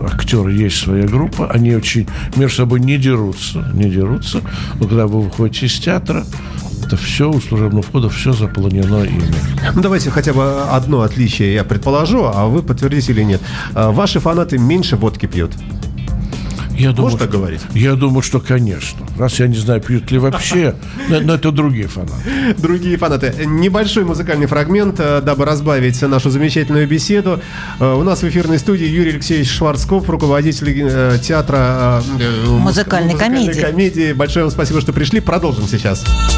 актера 0.00 0.50
есть 0.50 0.76
своя 0.76 1.06
группа, 1.06 1.50
они 1.50 1.74
очень 1.74 2.06
между 2.36 2.58
собой 2.58 2.80
не 2.80 2.98
дерутся, 2.98 3.70
не 3.74 3.90
дерутся. 3.90 4.42
Но 4.78 4.86
когда 4.86 5.06
вы 5.06 5.22
выходите 5.22 5.66
из 5.66 5.78
театра, 5.78 6.24
это 6.84 6.96
все 6.96 7.30
у 7.30 7.40
служебного 7.40 7.82
входа, 7.82 8.08
все 8.08 8.32
заполнено 8.32 9.02
ими. 9.02 9.22
Ну, 9.74 9.82
давайте 9.82 10.10
хотя 10.10 10.32
бы 10.32 10.62
одно 10.70 11.02
отличие 11.02 11.52
я 11.52 11.64
предположу, 11.64 12.24
а 12.24 12.46
вы 12.46 12.62
подтвердите 12.62 13.12
или 13.12 13.22
нет. 13.24 13.40
А, 13.74 13.90
Ваши 13.90 14.20
фанаты 14.20 14.58
меньше 14.58 14.96
водки 14.96 15.26
пьют. 15.26 15.52
Я 16.78 16.92
думаю, 16.92 17.02
Можно 17.12 17.18
так 17.18 17.28
что- 17.28 17.38
говорить? 17.38 17.60
Я 17.74 17.94
думаю, 17.94 18.22
что, 18.22 18.40
конечно. 18.40 19.00
Раз 19.18 19.40
я 19.40 19.48
не 19.48 19.56
знаю, 19.56 19.80
пьют 19.80 20.10
ли 20.12 20.18
вообще, 20.18 20.74
но, 21.08 21.20
но 21.20 21.34
это 21.34 21.50
другие 21.50 21.88
фанаты. 21.88 22.14
Другие 22.56 22.96
фанаты. 22.96 23.34
Небольшой 23.44 24.04
музыкальный 24.04 24.46
фрагмент, 24.46 25.00
э, 25.00 25.20
дабы 25.20 25.44
разбавить 25.44 26.00
нашу 26.02 26.30
замечательную 26.30 26.86
беседу. 26.86 27.40
Э, 27.80 27.94
У 27.94 28.04
нас 28.04 28.22
в 28.22 28.28
эфирной 28.28 28.58
студии 28.60 28.86
Юрий 28.86 29.10
Алексеевич 29.10 29.50
Шварцков, 29.50 30.08
руководитель 30.08 30.72
э, 30.88 31.18
театра 31.22 32.00
Музыкальной 32.46 33.16
комедии. 33.16 33.60
комедии. 33.60 34.12
Большое 34.12 34.44
вам 34.44 34.52
спасибо, 34.52 34.80
что 34.80 34.92
пришли. 34.92 35.18
Продолжим 35.20 35.66
сейчас. 35.66 36.04
Sometimes 36.04 36.37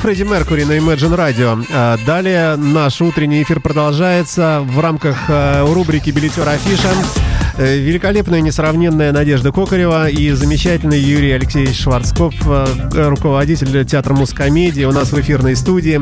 Фредди 0.00 0.22
Меркури 0.22 0.64
на 0.64 0.78
Imagine 0.78 1.14
Radio. 1.14 1.66
А, 1.70 1.98
Далее 2.06 2.56
наш 2.56 3.02
утренний 3.02 3.42
эфир 3.42 3.60
продолжается 3.60 4.60
в 4.64 4.80
рамках 4.80 5.28
э, 5.28 5.62
рубрики 5.74 6.08
«Билетер 6.10 6.48
Афиша». 6.48 6.88
Э, 7.60 7.76
Великолепная, 7.76 8.40
несравненная 8.40 9.12
Надежда 9.12 9.52
Кокарева 9.52 10.08
и 10.08 10.30
замечательный 10.30 10.98
Юрий 10.98 11.32
Алексеевич 11.32 11.78
Шварцков, 11.78 12.32
э, 12.46 12.66
руководитель 13.10 13.84
театра 13.84 14.14
мускомедии 14.14 14.84
у 14.84 14.92
нас 14.92 15.12
в 15.12 15.20
эфирной 15.20 15.56
студии. 15.56 16.00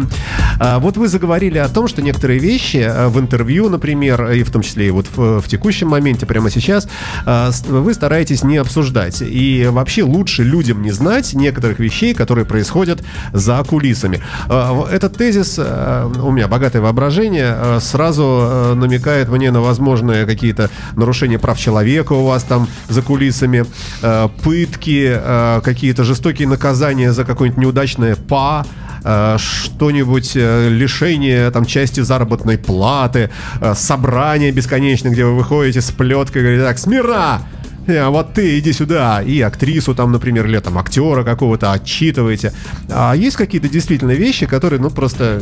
А, 0.61 0.79
Вот 0.79 0.97
вы 0.97 1.09
заговорили 1.09 1.59
о 1.59 1.69
том, 1.69 1.88
что 1.88 2.00
некоторые 2.00 2.38
вещи 2.38 2.77
э, 2.77 3.09
в 3.09 3.19
интервью, 3.19 3.69
например, 3.71 4.31
и 4.31 4.45
в 4.45 4.53
том 4.53 4.62
числе 4.62 4.87
и 4.87 4.91
вот 4.93 5.07
в, 5.17 5.41
в 5.41 5.49
текущем 5.49 5.88
моменте, 5.88 6.27
прямо 6.27 6.49
сейчас, 6.49 6.88
вы 7.27 7.93
стараетесь 7.93 8.45
не 8.45 8.59
обсуждать. 8.59 9.21
И 9.21 9.67
вообще 9.69 10.05
лучше 10.05 10.45
людям 10.45 10.83
не 10.83 10.93
знать 10.93 11.35
некоторых 11.35 11.81
вещей, 11.81 12.15
которые 12.15 12.45
происходят 12.45 13.03
за 13.33 13.62
кулисами. 13.65 14.21
Этот 14.49 15.17
тезис, 15.17 15.59
у 15.59 16.31
меня 16.31 16.47
богатое 16.47 16.83
воображение, 16.83 17.81
сразу 17.81 18.75
намекает 18.77 19.29
мне 19.29 19.50
на 19.50 19.61
возможные 19.61 20.25
какие-то 20.27 20.71
нарушения 20.95 21.38
прав 21.49 21.59
человека 21.59 22.12
у 22.12 22.26
вас 22.26 22.43
там 22.43 22.69
за 22.90 23.02
кулисами, 23.02 23.64
э, 24.02 24.28
пытки, 24.45 25.19
э, 25.19 25.61
какие-то 25.64 26.05
жестокие 26.05 26.47
наказания 26.47 27.12
за 27.12 27.25
какое-нибудь 27.25 27.64
неудачное 27.64 28.17
па, 28.17 28.67
э, 29.05 29.38
что-нибудь 29.38 30.33
э, 30.37 30.69
лишение 30.69 31.50
там 31.50 31.64
части 31.64 32.02
заработной 32.02 32.59
платы, 32.59 33.31
э, 33.62 33.75
собрание 33.75 34.52
бесконечное, 34.52 35.12
где 35.12 35.25
вы 35.25 35.37
выходите 35.37 35.81
с 35.81 35.90
плеткой 35.90 36.43
говорите, 36.43 36.64
так, 36.64 36.78
смирно! 36.78 37.40
а 37.88 38.11
вот 38.11 38.35
ты 38.35 38.59
иди 38.59 38.73
сюда, 38.75 39.23
и 39.23 39.40
актрису 39.40 39.95
там, 39.95 40.12
например, 40.12 40.47
или 40.47 40.59
там 40.59 40.76
актера 40.76 41.25
какого-то 41.25 41.73
отчитываете. 41.73 42.52
А 42.90 43.14
есть 43.14 43.37
какие-то 43.37 43.69
действительно 43.69 44.12
вещи, 44.12 44.45
которые, 44.45 44.81
ну, 44.81 44.90
просто 44.90 45.40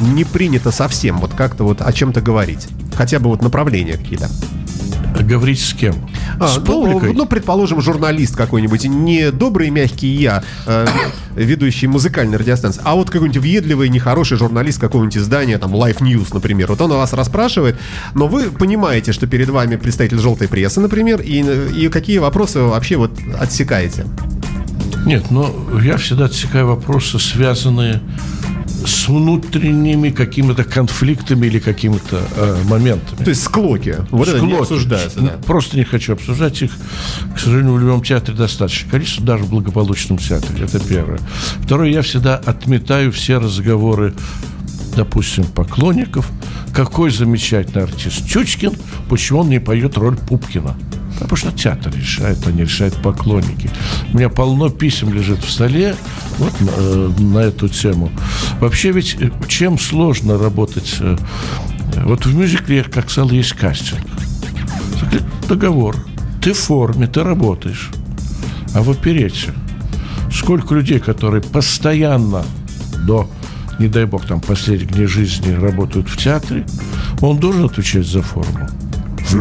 не 0.00 0.24
принято 0.24 0.70
совсем 0.70 1.18
вот 1.18 1.34
как-то 1.34 1.64
вот 1.64 1.82
о 1.82 1.92
чем-то 1.92 2.20
говорить? 2.20 2.68
Хотя 2.94 3.18
бы 3.18 3.28
вот 3.30 3.42
направления 3.42 3.96
какие-то. 3.96 4.28
Говорить 5.22 5.60
с 5.60 5.72
кем? 5.72 5.94
А, 6.38 6.48
с 6.48 6.58
ну, 6.58 6.64
публикой? 6.64 7.12
ну, 7.14 7.26
предположим, 7.26 7.80
журналист 7.80 8.36
какой-нибудь, 8.36 8.84
не 8.84 9.30
добрый 9.30 9.70
мягкий 9.70 10.08
я, 10.08 10.42
э, 10.66 10.86
ведущий 11.36 11.86
музыкальной 11.86 12.36
радиостанции, 12.36 12.82
а 12.84 12.94
вот 12.94 13.10
какой-нибудь 13.10 13.40
въедливый, 13.40 13.88
нехороший 13.88 14.36
журналист 14.36 14.80
какого-нибудь 14.80 15.16
издания, 15.16 15.58
там, 15.58 15.74
Life 15.74 15.98
News, 15.98 16.28
например. 16.32 16.68
Вот 16.68 16.80
он 16.80 16.90
вас 16.90 17.12
расспрашивает, 17.12 17.76
но 18.14 18.28
вы 18.28 18.50
понимаете, 18.50 19.12
что 19.12 19.26
перед 19.26 19.48
вами 19.48 19.76
представитель 19.76 20.18
желтой 20.18 20.48
прессы, 20.48 20.80
например, 20.80 21.20
и, 21.20 21.42
и 21.74 21.88
какие 21.88 22.18
вопросы 22.18 22.60
вы 22.60 22.68
вообще 22.68 22.96
вот 22.96 23.12
отсекаете. 23.38 24.06
Нет, 25.06 25.30
но 25.30 25.54
я 25.80 25.96
всегда 25.98 26.24
отсекаю 26.24 26.66
вопросы, 26.66 27.18
связанные 27.20 28.00
с 28.84 29.08
внутренними 29.08 30.10
какими-то 30.10 30.64
конфликтами 30.64 31.46
или 31.46 31.58
какими-то 31.58 32.20
э, 32.36 32.62
моментами. 32.64 33.24
То 33.24 33.30
есть 33.30 33.42
склоки. 33.42 33.96
Вот 34.10 34.28
это 34.28 34.40
не 34.40 34.52
Склоки. 34.52 34.62
обсуждается, 34.62 35.20
да. 35.20 35.34
Просто 35.46 35.76
не 35.76 35.84
хочу 35.84 36.12
обсуждать 36.12 36.60
их. 36.62 36.72
К 37.34 37.38
сожалению, 37.38 37.74
в 37.74 37.80
любом 37.80 38.02
театре 38.02 38.36
достаточно 38.36 38.90
количество, 38.90 39.24
даже 39.24 39.44
в 39.44 39.50
благополучном 39.50 40.18
театре. 40.18 40.64
Это 40.64 40.78
первое. 40.80 41.18
Второе, 41.62 41.90
я 41.90 42.02
всегда 42.02 42.36
отметаю 42.36 43.12
все 43.12 43.38
разговоры, 43.38 44.12
допустим, 44.94 45.44
поклонников. 45.44 46.30
Какой 46.74 47.10
замечательный 47.10 47.84
артист 47.84 48.26
Чучкин, 48.26 48.74
почему 49.08 49.40
он 49.40 49.48
не 49.48 49.60
поет 49.60 49.96
роль 49.96 50.16
Пупкина? 50.16 50.76
Потому 51.20 51.36
что 51.36 51.52
театр 51.52 51.92
решает, 51.94 52.38
а 52.46 52.52
не 52.52 52.62
решают 52.62 52.94
поклонники. 53.02 53.70
У 54.12 54.16
меня 54.16 54.28
полно 54.28 54.68
писем 54.68 55.12
лежит 55.12 55.42
в 55.42 55.50
столе 55.50 55.96
вот, 56.38 56.60
на, 56.60 56.70
э, 56.76 57.10
на 57.18 57.38
эту 57.38 57.68
тему. 57.68 58.10
Вообще 58.60 58.92
ведь 58.92 59.16
э, 59.20 59.30
чем 59.48 59.78
сложно 59.78 60.38
работать? 60.38 60.96
э, 61.00 61.16
Вот 62.04 62.26
в 62.26 62.34
мюзикле, 62.34 62.84
как 62.84 63.10
сказал, 63.10 63.30
есть 63.30 63.52
кастинг. 63.52 64.06
Договор. 65.48 65.96
Ты 66.42 66.52
в 66.52 66.58
форме, 66.58 67.06
ты 67.06 67.22
работаешь. 67.22 67.90
А 68.74 68.82
в 68.82 68.90
оперете 68.90 69.54
сколько 70.36 70.74
людей, 70.74 70.98
которые 70.98 71.42
постоянно 71.42 72.44
до, 73.06 73.28
не 73.78 73.88
дай 73.88 74.04
бог, 74.04 74.26
там 74.26 74.40
последних 74.40 74.92
дней 74.92 75.06
жизни 75.06 75.52
работают 75.52 76.08
в 76.08 76.16
театре, 76.16 76.64
он 77.20 77.38
должен 77.38 77.64
отвечать 77.64 78.06
за 78.06 78.22
форму. 78.22 78.68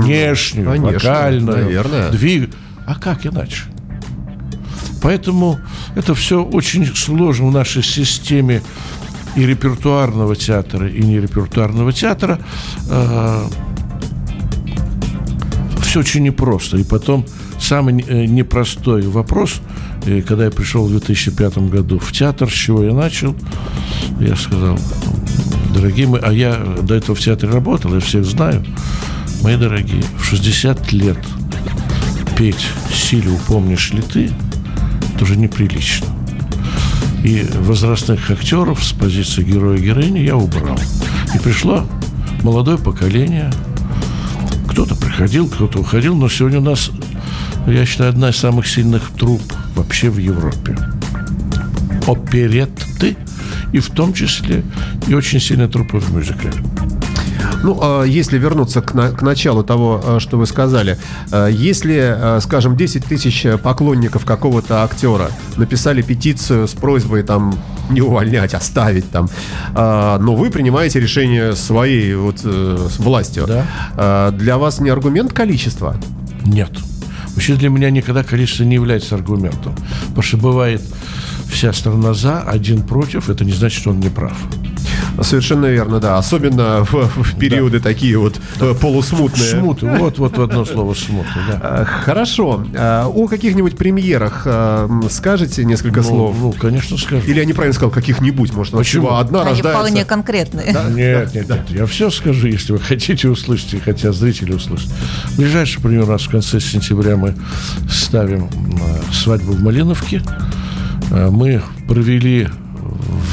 Внешнюю, 0.01 0.67
Конечно, 0.67 0.91
вокальную, 0.91 1.65
наверное. 1.65 2.09
двиг. 2.11 2.51
А 2.85 2.95
как 2.95 3.25
иначе? 3.25 3.63
Поэтому 5.01 5.59
это 5.95 6.15
все 6.15 6.43
очень 6.43 6.85
сложно 6.95 7.47
в 7.47 7.51
нашей 7.51 7.83
системе 7.83 8.61
и 9.35 9.45
репертуарного 9.45 10.35
театра, 10.35 10.87
и 10.87 11.01
нерепертуарного 11.03 11.93
театра. 11.93 12.39
все 15.81 15.99
очень 15.99 16.23
непросто. 16.23 16.77
И 16.77 16.83
потом 16.83 17.25
самый 17.59 18.03
э, 18.07 18.25
непростой 18.25 19.03
вопрос, 19.03 19.61
э, 20.05 20.21
когда 20.21 20.45
я 20.45 20.51
пришел 20.51 20.85
в 20.85 20.89
2005 20.91 21.57
году 21.69 21.99
в 21.99 22.11
театр, 22.11 22.49
с 22.49 22.53
чего 22.53 22.83
я 22.83 22.93
начал, 22.93 23.35
я 24.19 24.35
сказал, 24.35 24.77
дорогие 25.73 26.07
мои, 26.07 26.21
а 26.21 26.31
я 26.31 26.55
до 26.81 26.95
этого 26.95 27.15
в 27.15 27.19
театре 27.19 27.51
работал, 27.51 27.93
я 27.93 27.99
всех 27.99 28.25
знаю, 28.25 28.65
мои 29.45 29.57
дорогие, 29.57 30.01
в 30.17 30.25
60 30.25 30.91
лет 30.93 31.19
петь 32.35 32.65
«Силю 32.91 33.37
помнишь 33.47 33.91
ли 33.91 34.01
ты» 34.01 34.31
это 35.13 35.23
уже 35.23 35.35
неприлично. 35.35 36.07
И 37.23 37.47
возрастных 37.59 38.31
актеров 38.31 38.83
с 38.83 38.91
позиции 38.91 39.43
героя-героини 39.43 40.17
я 40.17 40.35
убрал. 40.35 40.79
И 41.35 41.37
пришло 41.37 41.85
молодое 42.41 42.79
поколение. 42.79 43.53
Кто-то 44.67 44.95
приходил, 44.95 45.47
кто-то 45.47 45.77
уходил, 45.77 46.15
но 46.15 46.27
сегодня 46.27 46.57
у 46.57 46.63
нас, 46.63 46.89
я 47.67 47.85
считаю, 47.85 48.09
одна 48.09 48.31
из 48.31 48.37
самых 48.37 48.65
сильных 48.65 49.11
труп 49.11 49.43
вообще 49.75 50.09
в 50.09 50.17
Европе. 50.17 50.75
Оперетты, 52.07 53.15
и 53.73 53.79
в 53.79 53.91
том 53.91 54.11
числе 54.11 54.63
и 55.07 55.13
очень 55.13 55.39
сильные 55.39 55.67
трупы 55.67 55.99
в 55.99 56.11
мюзикле. 56.15 56.51
Ну, 57.63 57.79
а 57.81 58.03
если 58.03 58.37
вернуться 58.37 58.81
к, 58.81 58.93
на- 58.93 59.11
к 59.11 59.21
началу 59.21 59.63
того, 59.63 60.01
а, 60.05 60.19
что 60.19 60.37
вы 60.37 60.45
сказали, 60.45 60.97
а, 61.31 61.47
если, 61.47 61.97
а, 61.99 62.39
скажем, 62.41 62.75
10 62.77 63.05
тысяч 63.05 63.45
поклонников 63.63 64.25
какого-то 64.25 64.83
актера 64.83 65.29
написали 65.57 66.01
петицию 66.01 66.67
с 66.67 66.71
просьбой 66.73 67.23
там 67.23 67.57
не 67.89 68.01
увольнять, 68.01 68.53
оставить 68.53 69.09
там, 69.11 69.29
а, 69.73 70.17
но 70.19 70.35
вы 70.35 70.49
принимаете 70.49 70.99
решение 70.99 71.55
своей 71.55 72.15
вот 72.15 72.41
э, 72.43 72.87
с 72.89 72.97
властью, 72.99 73.45
Да. 73.47 73.65
А, 73.95 74.31
для 74.31 74.57
вас 74.57 74.79
не 74.79 74.89
аргумент 74.89 75.33
количества? 75.33 75.95
Нет. 76.45 76.71
Вообще 77.29 77.55
для 77.55 77.69
меня 77.69 77.89
никогда 77.89 78.23
количество 78.23 78.63
не 78.63 78.75
является 78.75 79.15
аргументом. 79.15 79.75
Потому 80.07 80.21
что 80.23 80.37
бывает 80.37 80.81
вся 81.51 81.73
страна 81.73 82.13
за, 82.13 82.41
один 82.41 82.81
против, 82.83 83.29
это 83.29 83.43
не 83.43 83.51
значит, 83.51 83.81
что 83.81 83.89
он 83.91 83.99
не 83.99 84.09
прав. 84.09 84.37
Совершенно 85.21 85.65
верно, 85.67 85.99
да. 85.99 86.17
Особенно 86.17 86.83
в, 86.83 86.93
в 86.93 87.37
периоды 87.37 87.79
такие 87.79 88.17
вот 88.17 88.39
э, 88.59 88.73
полусмутные. 88.79 89.45
Смуты, 89.49 89.85
вот, 89.87 90.17
вот 90.17 90.37
одно 90.39 90.65
слово 90.65 90.93
смуты, 90.93 91.29
да. 91.49 91.59
А, 91.61 91.85
Хорошо. 91.85 92.65
А, 92.75 93.07
О 93.07 93.27
каких-нибудь 93.27 93.77
премьерах 93.77 94.45
скажете 95.09 95.65
несколько 95.65 96.01
Ну, 96.01 96.07
слов? 96.07 96.35
ну, 96.39 96.51
конечно, 96.53 96.97
скажу. 96.97 97.25
Или 97.27 97.39
я 97.39 97.45
неправильно 97.45 97.73
сказал, 97.73 97.91
каких-нибудь, 97.91 98.53
может, 98.53 98.73
Почему? 98.73 99.15
одна 99.15 99.41
Они 99.41 99.49
рождается. 99.51 99.79
вполне 99.81 100.05
конкретные. 100.05 100.75
Нет, 100.91 101.33
нет, 101.33 101.49
нет, 101.49 101.59
я 101.69 101.85
все 101.85 102.09
скажу, 102.09 102.47
если 102.47 102.73
вы 102.73 102.79
хотите 102.79 103.29
услышать, 103.29 103.73
и 103.73 103.79
хотят 103.79 104.15
зрители 104.15 104.53
услышать. 104.53 104.89
Ближайший 105.37 105.81
пример 105.81 106.03
у 106.03 106.07
нас 106.11 106.23
в 106.23 106.29
конце 106.29 106.59
сентября 106.59 107.15
мы 107.15 107.35
ставим 107.89 108.45
э, 108.45 109.13
свадьбу 109.13 109.53
в 109.53 109.61
Малиновке. 109.61 110.21
Э, 111.11 111.29
Мы 111.29 111.61
провели 111.87 112.47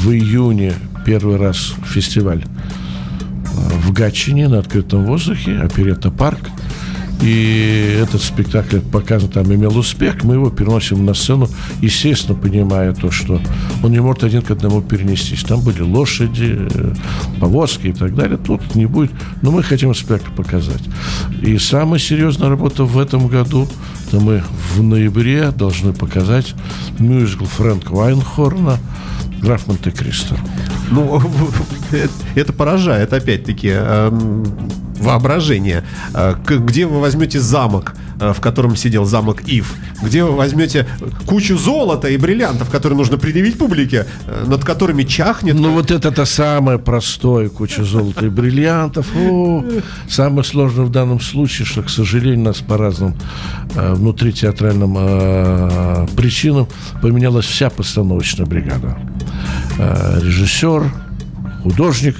в 0.03 0.11
июне 0.11 0.73
первый 1.05 1.37
раз 1.37 1.73
фестиваль 1.85 2.43
э, 2.43 3.47
в 3.83 3.91
Гатчине 3.93 4.47
на 4.47 4.59
открытом 4.59 5.05
воздухе, 5.05 5.57
оперета 5.57 6.11
парк. 6.11 6.39
И 7.23 7.99
этот 8.01 8.21
спектакль 8.21 8.79
показан 8.79 9.29
там 9.29 9.45
имел 9.53 9.77
успех. 9.77 10.23
Мы 10.23 10.33
его 10.33 10.49
переносим 10.49 11.05
на 11.05 11.13
сцену, 11.13 11.47
естественно, 11.81 12.37
понимая 12.37 12.93
то, 12.93 13.11
что 13.11 13.39
он 13.81 13.91
не 13.91 14.01
может 14.01 14.25
один 14.25 14.41
к 14.41 14.51
одному 14.51 14.81
перенестись. 14.81 15.43
Там 15.43 15.61
были 15.61 15.81
лошади, 15.81 16.57
э, 16.59 16.93
повозки 17.39 17.87
и 17.87 17.93
так 17.93 18.13
далее. 18.13 18.37
Тут 18.37 18.75
не 18.75 18.87
будет. 18.87 19.11
Но 19.41 19.51
мы 19.51 19.63
хотим 19.63 19.95
спектакль 19.95 20.31
показать. 20.35 20.83
И 21.41 21.57
самая 21.59 21.99
серьезная 21.99 22.49
работа 22.49 22.83
в 22.83 22.99
этом 22.99 23.27
году, 23.27 23.69
это 24.07 24.19
мы 24.19 24.43
в 24.75 24.83
ноябре 24.83 25.51
должны 25.51 25.93
показать 25.93 26.53
мюзикл 26.99 27.45
Фрэнка 27.45 27.93
Вайнхорна 27.93 28.79
«Граф 29.41 29.67
Монте-Кристо». 29.67 30.35
Ну, 30.93 31.21
это- 31.91 32.53
поражает, 32.53 33.13
опять-таки, 33.13 33.69
эм, 33.73 34.43
воображение. 34.99 35.83
Э, 36.13 36.35
Где 36.47 36.85
вы 36.85 36.99
возьмете 36.99 37.39
замок, 37.39 37.93
в 38.19 38.39
котором 38.39 38.75
сидел 38.75 39.05
замок 39.05 39.41
Ив? 39.47 39.73
Где 40.01 40.23
вы 40.23 40.31
возьмете 40.31 40.87
кучу 41.25 41.57
золота 41.57 42.09
и 42.09 42.17
бриллиантов, 42.17 42.69
которые 42.69 42.97
нужно 42.97 43.17
предъявить 43.17 43.57
публике, 43.57 44.05
э, 44.27 44.45
над 44.47 44.63
которыми 44.63 45.03
чахнет? 45.03 45.55
Ну 45.55 45.73
вот 45.73 45.91
это-то 45.91 46.25
самое 46.25 46.79
простое, 46.79 47.49
куча 47.49 47.83
золота 47.83 48.25
и 48.25 48.29
бриллиантов. 48.29 49.07
О, 49.15 49.63
самое 50.07 50.43
сложное 50.43 50.85
в 50.85 50.91
данном 50.91 51.19
случае, 51.19 51.65
что, 51.65 51.83
к 51.83 51.89
сожалению, 51.89 52.45
нас 52.45 52.57
по 52.57 52.77
разным 52.77 53.15
э, 53.75 53.93
внутритеатральным 53.93 54.95
э, 54.97 56.07
причинам 56.15 56.67
поменялась 57.01 57.45
вся 57.45 57.69
постановочная 57.69 58.45
бригада. 58.45 58.97
Э, 59.77 60.19
режиссер, 60.21 60.91
художник, 61.63 62.15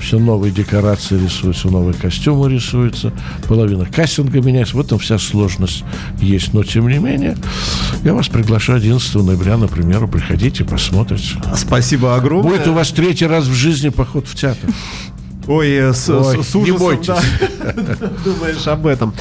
все 0.00 0.18
новые 0.18 0.52
декорации 0.52 1.18
рисуются, 1.18 1.68
новые 1.68 1.94
костюмы 1.94 2.50
рисуются, 2.50 3.12
половина 3.48 3.86
кастинга 3.86 4.40
меняется. 4.40 4.76
В 4.76 4.80
этом 4.80 4.98
вся 4.98 5.18
сложность 5.18 5.84
есть. 6.20 6.52
Но, 6.54 6.62
тем 6.62 6.88
не 6.88 6.98
менее, 6.98 7.36
я 8.04 8.14
вас 8.14 8.28
приглашаю 8.28 8.78
11 8.78 9.14
ноября, 9.16 9.56
например, 9.56 10.06
приходите, 10.06 10.64
посмотрите. 10.64 11.34
Спасибо 11.56 12.14
огромное. 12.16 12.50
Будет 12.50 12.68
у 12.68 12.72
вас 12.72 12.90
третий 12.90 13.26
раз 13.26 13.46
в 13.46 13.54
жизни 13.54 13.88
поход 13.88 14.26
в 14.26 14.34
театр. 14.34 14.70
Ой, 15.46 15.68
э, 15.70 15.92
с, 15.92 16.08
Ой, 16.08 16.42
с- 16.42 16.48
с 16.50 16.54
не 16.54 16.72
ужасом, 16.72 16.78
бойтесь. 16.78 17.06
да. 17.06 17.20
Думаешь 18.24 18.66
об 18.66 18.86
этом. 18.86 19.14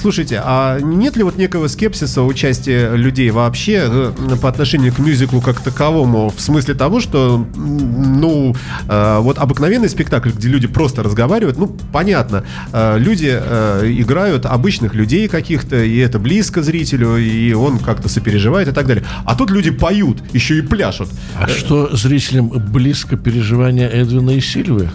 Слушайте, 0.00 0.40
а 0.44 0.78
нет 0.80 1.16
ли 1.16 1.22
вот 1.22 1.36
некого 1.36 1.66
скепсиса 1.68 2.22
участия 2.22 2.94
людей 2.94 3.30
вообще 3.30 3.82
э, 3.86 4.12
по 4.40 4.48
отношению 4.48 4.92
к 4.92 4.98
мюзиклу 4.98 5.40
как 5.40 5.60
таковому? 5.60 6.30
В 6.36 6.40
смысле 6.40 6.74
того, 6.74 7.00
что, 7.00 7.44
ну, 7.56 8.54
э, 8.88 9.18
вот 9.20 9.38
обыкновенный 9.38 9.88
спектакль, 9.88 10.30
где 10.30 10.48
люди 10.48 10.68
просто 10.68 11.02
разговаривают, 11.02 11.58
ну, 11.58 11.66
понятно, 11.92 12.44
люди 12.72 13.26
играют 13.28 14.46
обычных 14.46 14.94
людей 14.94 15.28
каких-то, 15.28 15.82
и 15.82 15.96
это 15.98 16.18
близко 16.18 16.62
зрителю, 16.62 17.16
и 17.16 17.52
он 17.52 17.78
как-то 17.78 18.08
сопереживает 18.08 18.68
и 18.68 18.72
так 18.72 18.86
далее. 18.86 19.04
А 19.24 19.34
тут 19.34 19.50
люди 19.50 19.70
поют, 19.70 20.18
еще 20.32 20.58
и 20.58 20.62
пляшут. 20.62 21.08
А 21.38 21.48
что 21.48 21.94
зрителям 21.96 22.48
близко 22.48 23.16
переживания 23.16 23.88
Эдвина 23.88 24.30
и 24.30 24.40
Сильвы? 24.40 24.90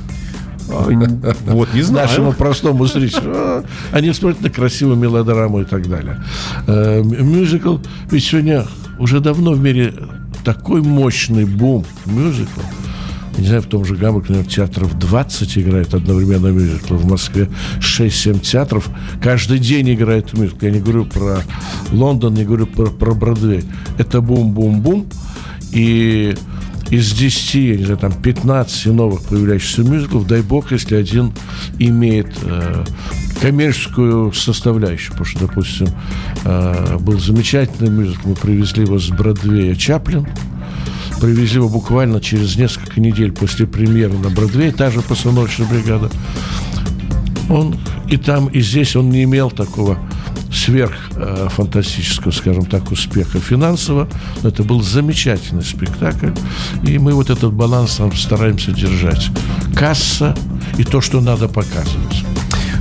Н- 0.69 1.21
Вот, 1.47 1.73
не 1.73 1.81
знаю. 1.81 2.07
Нашему 2.07 2.33
простому 2.33 2.85
зрителю. 2.85 3.31
А, 3.35 3.63
Они 3.91 4.11
смотрят 4.13 4.41
на 4.41 4.49
красивую 4.49 4.97
мелодраму 4.97 5.61
и 5.61 5.65
так 5.65 5.87
далее. 5.89 6.21
Э, 6.67 7.01
Мюзикл, 7.03 7.77
ведь 8.11 8.23
сегодня 8.23 8.65
уже 8.99 9.19
давно 9.19 9.51
в 9.51 9.59
мире 9.61 9.93
такой 10.43 10.81
мощный 10.81 11.45
бум 11.45 11.85
мюзикла. 12.05 12.63
Я 13.35 13.41
не 13.41 13.47
знаю, 13.49 13.61
в 13.61 13.67
том 13.67 13.85
же 13.85 13.95
Гамбурге, 13.95 14.29
наверное, 14.29 14.49
театров 14.51 14.97
20 14.97 15.57
играет 15.59 15.93
одновременно 15.93 16.47
мюзикл. 16.47 16.95
В 16.95 17.05
Москве 17.05 17.49
6-7 17.79 18.39
театров. 18.39 18.89
Каждый 19.21 19.59
день 19.59 19.93
играет 19.93 20.33
мюзикл. 20.37 20.65
Я 20.65 20.71
не 20.71 20.79
говорю 20.79 21.05
про 21.05 21.41
Лондон, 21.91 22.33
не 22.33 22.45
говорю 22.45 22.65
про, 22.65 22.87
про 22.87 23.13
Бродвей. 23.13 23.63
Это 23.99 24.21
бум-бум-бум. 24.21 25.05
И 25.71 26.35
из 26.89 27.11
10, 27.11 27.55
я 27.55 27.75
не 27.75 27.83
знаю, 27.83 27.99
там 27.99 28.13
15 28.13 28.85
новых 28.87 29.23
появляющихся 29.23 29.83
мюзиклов, 29.83 30.27
дай 30.27 30.41
бог, 30.41 30.71
если 30.71 30.95
один 30.95 31.33
имеет 31.79 32.33
э, 32.43 32.85
коммерческую 33.41 34.33
составляющую. 34.33 35.11
Потому 35.11 35.25
что, 35.25 35.39
допустим, 35.39 35.87
э, 36.45 36.97
был 36.99 37.19
замечательный 37.19 37.89
мюзикл, 37.89 38.29
мы 38.29 38.35
привезли 38.35 38.83
его 38.83 38.99
с 38.99 39.09
Бродвея 39.09 39.75
Чаплин, 39.75 40.27
привезли 41.19 41.57
его 41.57 41.69
буквально 41.69 42.21
через 42.21 42.55
несколько 42.55 43.01
недель 43.01 43.31
после 43.31 43.67
премьеры 43.67 44.17
на 44.17 44.29
Бродвее, 44.29 44.71
та 44.71 44.89
же 44.89 45.01
постановочная 45.01 45.67
бригада. 45.67 46.09
Он 47.49 47.75
и 48.09 48.17
там, 48.17 48.47
и 48.47 48.61
здесь 48.61 48.95
он 48.95 49.09
не 49.09 49.23
имел 49.23 49.51
такого 49.51 49.97
сверх 50.51 50.95
э, 51.15 51.47
фантастического, 51.49 52.31
скажем 52.31 52.65
так, 52.65 52.91
успеха 52.91 53.39
финансово, 53.39 54.07
это 54.43 54.63
был 54.63 54.81
замечательный 54.81 55.63
спектакль, 55.63 56.31
и 56.83 56.97
мы 56.97 57.13
вот 57.13 57.29
этот 57.29 57.53
баланс 57.53 57.97
там 57.97 58.15
стараемся 58.15 58.71
держать. 58.71 59.29
Касса 59.75 60.35
и 60.77 60.83
то, 60.83 61.01
что 61.01 61.21
надо 61.21 61.47
показывать. 61.47 62.23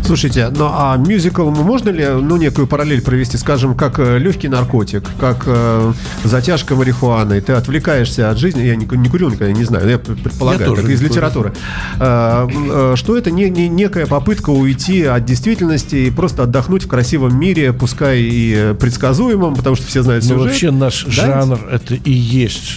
Слушайте, 0.06 0.48
ну 0.56 0.68
а 0.72 0.96
мюзикл 0.96 1.50
можно 1.50 1.90
ли, 1.90 2.06
ну, 2.06 2.36
некую 2.36 2.68
параллель 2.68 3.02
провести, 3.02 3.36
скажем, 3.36 3.74
как 3.74 3.98
э, 3.98 4.18
легкий 4.18 4.46
наркотик, 4.46 5.02
как 5.18 5.42
э, 5.46 5.92
затяжка 6.22 6.76
марихуаны, 6.76 7.40
ты 7.40 7.52
отвлекаешься 7.54 8.30
от 8.30 8.38
жизни, 8.38 8.62
я 8.62 8.76
не, 8.76 8.86
не 8.86 9.08
курил 9.08 9.30
никогда, 9.30 9.52
не 9.52 9.64
знаю, 9.64 9.88
я 9.88 9.98
пр- 9.98 10.14
предполагаю, 10.14 10.70
Я 10.70 10.76
тоже 10.76 10.92
из 10.92 10.98
курю. 11.00 11.10
литературы, 11.10 11.52
Э, 11.98 12.46
э, 12.48 12.92
что 12.96 13.16
это 13.18 13.32
не, 13.32 13.50
не- 13.50 13.68
некая 13.68 14.06
попытка 14.06 14.50
уйти 14.50 15.02
от 15.04 15.24
действительности 15.24 15.96
и 15.96 16.10
просто 16.12 16.44
отдохнуть 16.44 16.84
в 16.84 16.88
красивом 16.88 17.36
мире, 17.38 17.72
пускай 17.72 18.20
и 18.22 18.74
предсказуемом, 18.78 19.56
потому 19.56 19.74
что 19.74 19.86
все 19.88 20.02
знают 20.04 20.22
Но 20.24 20.28
сюжет. 20.28 20.38
Ну, 20.38 20.48
вообще 20.48 20.70
наш 20.70 21.04
Да, 21.04 21.10
жанр 21.10 21.58
это 21.72 21.94
и 21.96 22.12
есть 22.12 22.76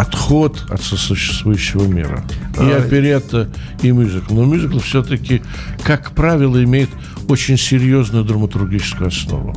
отход 0.00 0.64
от 0.70 0.82
сосуществующего 0.82 1.84
мира. 1.86 2.24
И 2.54 2.70
А, 2.70 2.78
оперетта, 2.78 3.48
и 3.82 3.90
мюзикл. 3.90 4.34
Но 4.34 4.44
мюзикл 4.44 4.78
все-таки, 4.78 5.42
как 5.82 6.12
правило, 6.12 6.62
имеет 6.64 6.88
очень 7.28 7.58
серьезную 7.58 8.24
драматургическую 8.24 9.08
основу. 9.08 9.54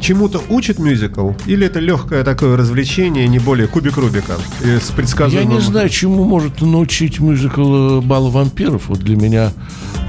Чему-то 0.00 0.40
учит 0.48 0.78
мюзикл? 0.78 1.32
Или 1.46 1.66
это 1.66 1.78
легкое 1.78 2.24
такое 2.24 2.56
развлечение, 2.56 3.28
не 3.28 3.38
более 3.38 3.68
кубик 3.68 3.98
Рубика 3.98 4.36
э, 4.62 4.78
с 4.80 4.88
Я 4.88 4.96
предсказуемым... 4.96 5.54
не 5.56 5.60
знаю, 5.60 5.90
чему 5.90 6.24
может 6.24 6.62
научить 6.62 7.20
мюзикл 7.20 7.98
э, 7.98 8.00
«Бал 8.00 8.30
вампиров». 8.30 8.88
Вот 8.88 9.00
для 9.00 9.16
меня 9.16 9.52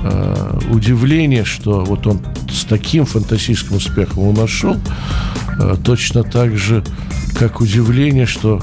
э, 0.01 0.59
удивление, 0.71 1.43
что 1.43 1.83
вот 1.83 2.07
он 2.07 2.21
с 2.49 2.63
таким 2.63 3.05
фантастическим 3.05 3.75
успехом 3.75 4.23
у 4.23 4.31
нас 4.31 4.49
шел, 4.49 4.77
э, 5.59 5.75
точно 5.83 6.23
так 6.23 6.57
же, 6.57 6.85
как 7.37 7.59
удивление, 7.59 8.25
что 8.25 8.61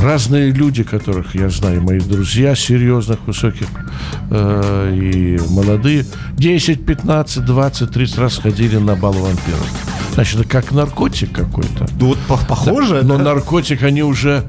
разные 0.00 0.50
люди, 0.50 0.82
которых 0.82 1.34
я 1.34 1.48
знаю, 1.50 1.82
мои 1.82 2.00
друзья 2.00 2.54
серьезных, 2.54 3.18
высоких 3.26 3.66
э, 4.30 4.92
и 4.94 5.38
молодые, 5.50 6.04
10, 6.36 6.84
15, 6.86 7.44
20, 7.44 7.90
30 7.90 8.18
раз 8.18 8.38
ходили 8.38 8.76
на 8.76 8.94
бал 8.96 9.12
вампиров. 9.12 9.66
Значит, 10.14 10.40
это 10.40 10.48
как 10.48 10.72
наркотик 10.72 11.32
какой-то. 11.32 11.86
Ну, 12.00 12.08
Вот 12.08 12.18
по- 12.28 12.36
похоже, 12.38 13.02
Но 13.02 13.18
да? 13.18 13.24
наркотик 13.24 13.82
они 13.82 14.02
уже... 14.02 14.44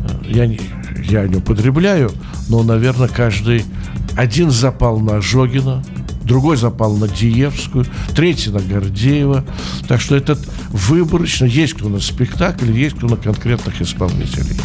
э, 0.00 0.24
Я 0.28 0.46
не, 0.46 0.60
я 1.08 1.26
не 1.26 1.36
употребляю, 1.36 2.10
но, 2.48 2.62
наверное, 2.62 3.08
каждый... 3.08 3.64
Один 4.16 4.52
запал 4.52 5.00
на 5.00 5.20
Жогина, 5.20 5.82
другой 6.22 6.56
запал 6.56 6.96
на 6.96 7.08
Диевскую, 7.08 7.84
третий 8.14 8.50
на 8.50 8.60
Гордеева. 8.60 9.44
Так 9.88 10.00
что 10.00 10.14
этот 10.14 10.38
выборочно. 10.68 11.46
Есть 11.46 11.74
кто 11.74 11.88
на 11.88 11.98
спектакль, 11.98 12.70
есть 12.70 12.94
кто 12.96 13.08
на 13.08 13.16
конкретных 13.16 13.82
исполнителей. 13.82 14.56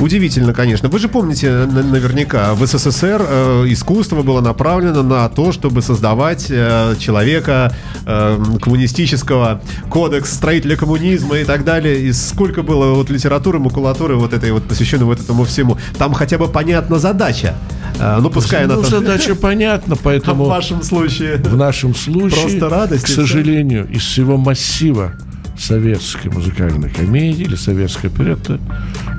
Удивительно, 0.00 0.54
конечно. 0.54 0.88
Вы 0.88 0.98
же 0.98 1.08
помните 1.08 1.50
на- 1.66 1.82
наверняка, 1.82 2.54
в 2.54 2.66
СССР 2.66 3.22
э, 3.28 3.64
искусство 3.68 4.22
было 4.22 4.40
направлено 4.40 5.02
на 5.02 5.28
то, 5.28 5.52
чтобы 5.52 5.82
создавать 5.82 6.46
э, 6.48 6.94
человека 6.98 7.74
э, 8.06 8.42
коммунистического, 8.62 9.60
кодекс 9.90 10.32
строителя 10.32 10.76
коммунизма 10.76 11.36
и 11.38 11.44
так 11.44 11.64
далее. 11.64 12.00
И 12.00 12.12
сколько 12.12 12.62
было 12.62 12.94
вот 12.94 13.10
литературы, 13.10 13.58
макулатуры 13.58 14.16
вот 14.16 14.32
этой 14.32 14.52
вот 14.52 14.64
посвященной 14.64 15.04
вот 15.04 15.20
этому 15.20 15.44
всему. 15.44 15.76
Там 15.98 16.14
хотя 16.14 16.38
бы 16.38 16.48
понятна 16.48 16.98
задача. 16.98 17.54
Э, 17.98 18.18
ну, 18.20 18.30
пускай 18.30 18.64
она 18.64 18.76
ну, 18.76 18.82
там- 18.82 18.90
задача 18.90 19.34
понятна, 19.40 19.94
А 19.94 19.96
в 19.96 20.00
поэтому... 20.00 20.44
вашем 20.46 20.82
случае. 20.82 21.36
В 21.36 21.56
нашем 21.56 21.94
случае, 21.94 22.40
Просто 22.40 22.68
радость 22.70 23.04
к 23.04 23.08
сожалению, 23.08 23.86
из 23.90 24.02
всего 24.02 24.38
массива 24.38 25.12
советской 25.60 26.28
музыкальной 26.28 26.88
комедии 26.90 27.44
или 27.44 27.54
советской 27.54 28.06
оперетты, 28.06 28.58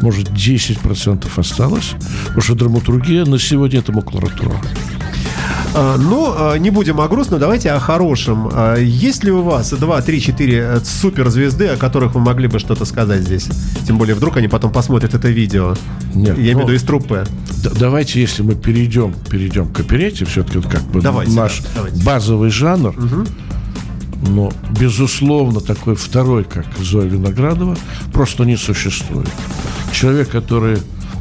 может, 0.02 0.30
10% 0.30 1.28
осталось, 1.36 1.94
потому 2.26 2.42
что 2.42 2.56
драматургия 2.56 3.26
на 3.26 3.40
сегодня 3.40 3.80
это 3.80 3.92
макулатура. 3.92 4.56
А, 5.74 5.98
Ну, 5.98 6.34
а, 6.36 6.56
не 6.58 6.70
будем 6.70 7.00
о 7.00 7.08
грустном, 7.08 7.40
давайте 7.40 7.72
о 7.72 7.80
хорошем. 7.80 8.50
А, 8.52 8.76
Есть 8.76 9.24
ли 9.24 9.32
у 9.32 9.42
вас 9.42 9.72
2, 9.72 10.02
3, 10.02 10.22
4 10.22 10.80
суперзвезды, 10.84 11.68
о 11.68 11.78
которых 11.78 12.16
вы 12.16 12.20
могли 12.22 12.48
бы 12.48 12.60
что-то 12.60 12.84
сказать 12.86 13.22
здесь? 13.22 13.48
Тем 13.88 13.98
более, 13.98 14.16
вдруг 14.16 14.38
они 14.38 14.48
потом 14.48 14.72
посмотрят 14.72 15.14
это 15.14 15.30
видео. 15.30 15.76
Нет, 16.14 16.38
Я 16.38 16.44
имею 16.44 16.58
в 16.58 16.60
ну, 16.60 16.64
виду 16.64 16.74
из 16.74 16.84
труппы. 16.84 17.26
Давайте, 17.80 18.20
если 18.20 18.44
мы 18.44 18.56
перейдем, 18.56 19.14
перейдем 19.30 19.68
к 19.68 19.80
оперете, 19.80 20.26
все-таки 20.26 20.60
это 20.60 20.68
как 20.68 20.82
бы 20.84 21.02
Давайте, 21.02 21.32
наш 21.34 21.60
да, 21.60 21.70
давайте. 21.76 22.04
базовый 22.04 22.50
жанр, 22.50 22.94
но, 24.22 24.52
безусловно, 24.80 25.60
такой 25.60 25.96
второй, 25.96 26.44
как 26.44 26.66
Зоя 26.80 27.08
Виноградова, 27.08 27.78
просто 28.14 28.44
не 28.44 28.58
существует. 28.58 29.30
Человек, 29.94 30.30
который, 30.30 30.78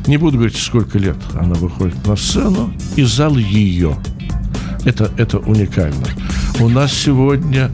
не 0.06 0.16
буду 0.16 0.36
говорить, 0.36 0.56
сколько 0.56 0.98
лет 0.98 1.16
она 1.34 1.54
выходит 1.54 2.06
на 2.06 2.16
сцену, 2.16 2.72
и 2.96 3.02
зал 3.02 3.36
ее. 3.36 3.96
Это, 4.84 5.10
это 5.16 5.38
уникально. 5.38 6.06
У 6.58 6.68
нас 6.68 6.92
сегодня 6.92 7.70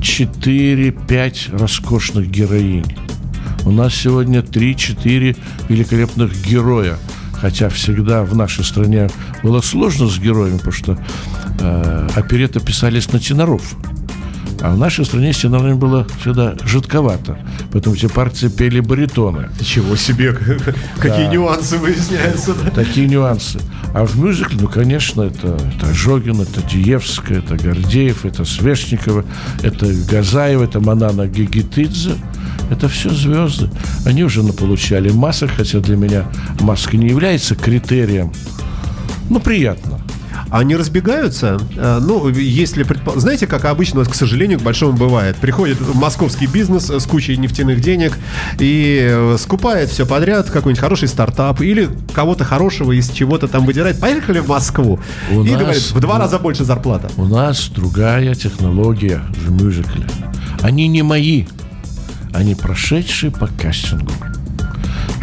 4-5 0.00 1.58
роскошных 1.58 2.30
героинь. 2.30 2.96
У 3.64 3.70
нас 3.70 3.94
сегодня 3.94 4.40
3-4 4.40 5.36
великолепных 5.68 6.46
героя. 6.46 6.98
Хотя 7.32 7.68
всегда 7.68 8.22
в 8.22 8.34
нашей 8.36 8.64
стране 8.64 9.10
было 9.42 9.60
сложно 9.60 10.06
с 10.06 10.18
героями, 10.18 10.56
потому 10.58 10.72
что 10.72 10.98
э, 11.60 12.08
опереты 12.14 12.60
писались 12.60 13.12
на 13.12 13.18
теноров. 13.18 13.76
А 14.64 14.70
в 14.70 14.78
нашей 14.78 15.04
стране 15.04 15.34
с 15.34 15.40
тенорами 15.40 15.74
было 15.74 16.06
всегда 16.22 16.54
жидковато. 16.64 17.38
Поэтому 17.70 17.94
все 17.96 18.08
партии 18.08 18.46
пели 18.46 18.80
баритоны. 18.80 19.50
Чего 19.62 19.94
себе, 19.94 20.32
какие 20.98 21.26
Да. 21.26 21.32
нюансы 21.34 21.76
выясняются. 21.76 22.54
да? 22.54 22.70
Такие 22.70 23.06
нюансы. 23.06 23.58
А 23.92 24.06
в 24.06 24.18
мюзикле, 24.18 24.56
ну, 24.62 24.68
конечно, 24.68 25.20
это, 25.20 25.58
это 25.76 25.92
Жогин, 25.92 26.40
это 26.40 26.62
Диевская, 26.62 27.40
это 27.40 27.56
Гордеев, 27.56 28.24
это 28.24 28.46
Свешникова, 28.46 29.26
это 29.62 29.86
Газаева, 30.10 30.64
это 30.64 30.80
Манана 30.80 31.26
Гигитидзе. 31.26 32.14
Это 32.70 32.88
все 32.88 33.10
звезды. 33.10 33.68
Они 34.06 34.24
уже 34.24 34.42
наполучали 34.42 35.10
масок, 35.10 35.50
хотя 35.54 35.80
для 35.80 35.96
меня 35.96 36.24
маска 36.60 36.96
не 36.96 37.08
является 37.08 37.54
критерием. 37.54 38.32
Ну, 39.28 39.40
приятно. 39.40 39.93
Они 40.58 40.76
разбегаются. 40.76 41.58
Э, 41.76 41.98
Ну, 42.00 42.28
если 42.28 42.84
предпо- 42.84 43.18
знаете, 43.18 43.46
как 43.46 43.64
обычно, 43.64 44.04
к 44.04 44.14
сожалению, 44.14 44.58
к 44.60 44.62
большому 44.62 44.92
бывает. 44.92 45.36
Приходит 45.36 45.78
московский 45.94 46.46
бизнес 46.46 46.90
с 46.90 47.06
кучей 47.06 47.36
нефтяных 47.36 47.80
денег 47.80 48.12
и 48.60 49.00
э, 49.10 49.36
скупает 49.38 49.90
все 49.90 50.06
подряд, 50.06 50.50
какой-нибудь 50.50 50.80
хороший 50.80 51.08
стартап 51.08 51.60
или 51.60 51.88
кого-то 52.12 52.44
хорошего 52.44 52.92
из 52.92 53.10
чего-то 53.10 53.48
там 53.48 53.64
выдирает. 53.66 53.98
Поехали 53.98 54.38
в 54.38 54.48
Москву. 54.48 55.00
У 55.32 55.42
и 55.44 55.50
нас- 55.50 55.60
говорит, 55.60 55.82
в 55.90 56.00
два 56.00 56.18
раза 56.18 56.38
больше 56.38 56.64
зарплата. 56.64 57.10
У 57.16 57.24
нас 57.24 57.68
другая 57.74 58.34
технология 58.34 59.22
в 59.44 59.50
мюзикле. 59.50 60.06
Они 60.62 60.86
не 60.88 61.02
мои, 61.02 61.46
они 62.32 62.54
прошедшие 62.54 63.30
по 63.32 63.48
кастингу. 63.48 64.12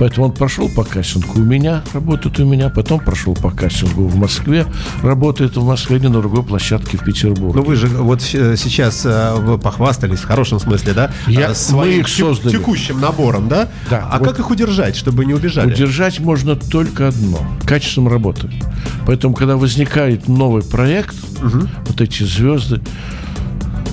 Поэтому 0.02 0.26
он 0.26 0.32
прошел 0.32 0.68
по 0.68 0.84
кастингу 0.84 1.40
у 1.40 1.44
меня, 1.44 1.84
работает 1.94 2.40
у 2.40 2.46
меня, 2.46 2.70
потом 2.70 3.00
прошел 3.00 3.36
по 3.36 3.52
кастингу 3.52 4.08
в 4.08 4.16
Москве, 4.16 4.66
работает 5.04 5.56
в 5.58 5.64
Москве, 5.64 6.00
не 6.00 6.08
на 6.08 6.22
другой 6.22 6.42
площадке 6.42 6.98
в 6.98 7.04
Петербурге. 7.04 7.60
Ну 7.60 7.64
вы 7.64 7.76
же 7.76 7.88
вот 7.88 8.28
э, 8.34 8.56
сейчас 8.58 9.06
э, 9.06 9.36
вы 9.36 9.60
похвастались 9.60 10.18
в 10.22 10.26
хорошем 10.26 10.60
смысле, 10.60 10.94
да? 10.94 11.12
Я- 11.28 11.52
э, 11.52 11.54
своим 11.54 11.94
мы 11.94 12.00
их 12.00 12.08
создали. 12.08 12.52
текущим 12.52 13.00
набором, 13.00 13.48
да? 13.48 13.70
Да, 13.92 14.10
А 14.12 14.18
вот- 14.18 14.28
как 14.28 14.40
их 14.40 14.50
удержать, 14.50 14.96
чтобы 14.96 15.24
не 15.24 15.36
убежали? 15.36 15.72
Удержать 15.72 16.20
можно 16.20 16.56
только 16.56 17.10
одно– 17.10 17.38
качеством 17.68 18.08
работы. 18.08 18.50
Поэтому, 19.06 19.36
когда 19.36 19.56
возникает 19.56 20.28
новый 20.28 20.64
проект, 20.64 21.16
вот 21.44 22.02
эти 22.02 22.24
звезды 22.24 22.82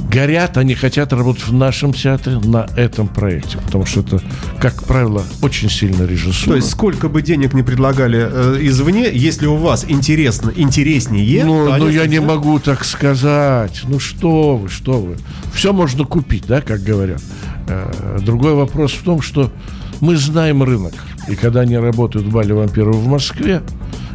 горят, 0.09 0.57
они 0.57 0.75
хотят 0.75 1.13
работать 1.13 1.47
в 1.47 1.53
нашем 1.53 1.93
театре 1.93 2.39
на 2.39 2.67
этом 2.77 3.09
проекте, 3.09 3.59
потому 3.59 3.87
что 3.87 4.01
это, 4.01 4.21
как 4.61 4.85
правило, 4.85 5.23
очень 5.43 5.71
сильно 5.71 6.05
режиссура. 6.05 6.53
То 6.53 6.57
есть 6.57 6.71
сколько 6.71 7.09
бы 7.09 7.23
денег 7.23 7.55
не 7.55 7.63
предлагали 7.63 8.27
э, 8.31 8.59
извне, 8.63 9.09
если 9.13 9.47
у 9.47 9.57
вас 9.57 9.85
интересно, 9.89 10.53
интереснее, 10.55 11.45
Ну, 11.45 11.67
то 11.67 11.77
ну, 11.77 11.89
я 11.89 12.07
не 12.07 12.21
могу 12.21 12.59
так 12.59 12.85
сказать. 12.85 13.83
Ну 13.85 13.99
что 13.99 14.57
вы, 14.57 14.69
что 14.69 15.01
вы. 15.01 15.17
Все 15.53 15.73
можно 15.73 16.05
купить, 16.05 16.47
да, 16.47 16.61
как 16.61 16.83
говорят. 16.83 17.23
Э, 17.69 18.19
Другой 18.21 18.55
вопрос 18.55 18.93
в 18.93 19.03
том, 19.03 19.21
что 19.21 19.53
мы 20.01 20.17
знаем 20.17 20.63
рынок. 20.63 20.95
И 21.29 21.35
когда 21.35 21.61
они 21.61 21.77
работают 21.77 22.27
в 22.27 22.33
Бале 22.33 22.55
вампиров 22.55 22.97
в 22.97 23.07
Москве, 23.07 23.63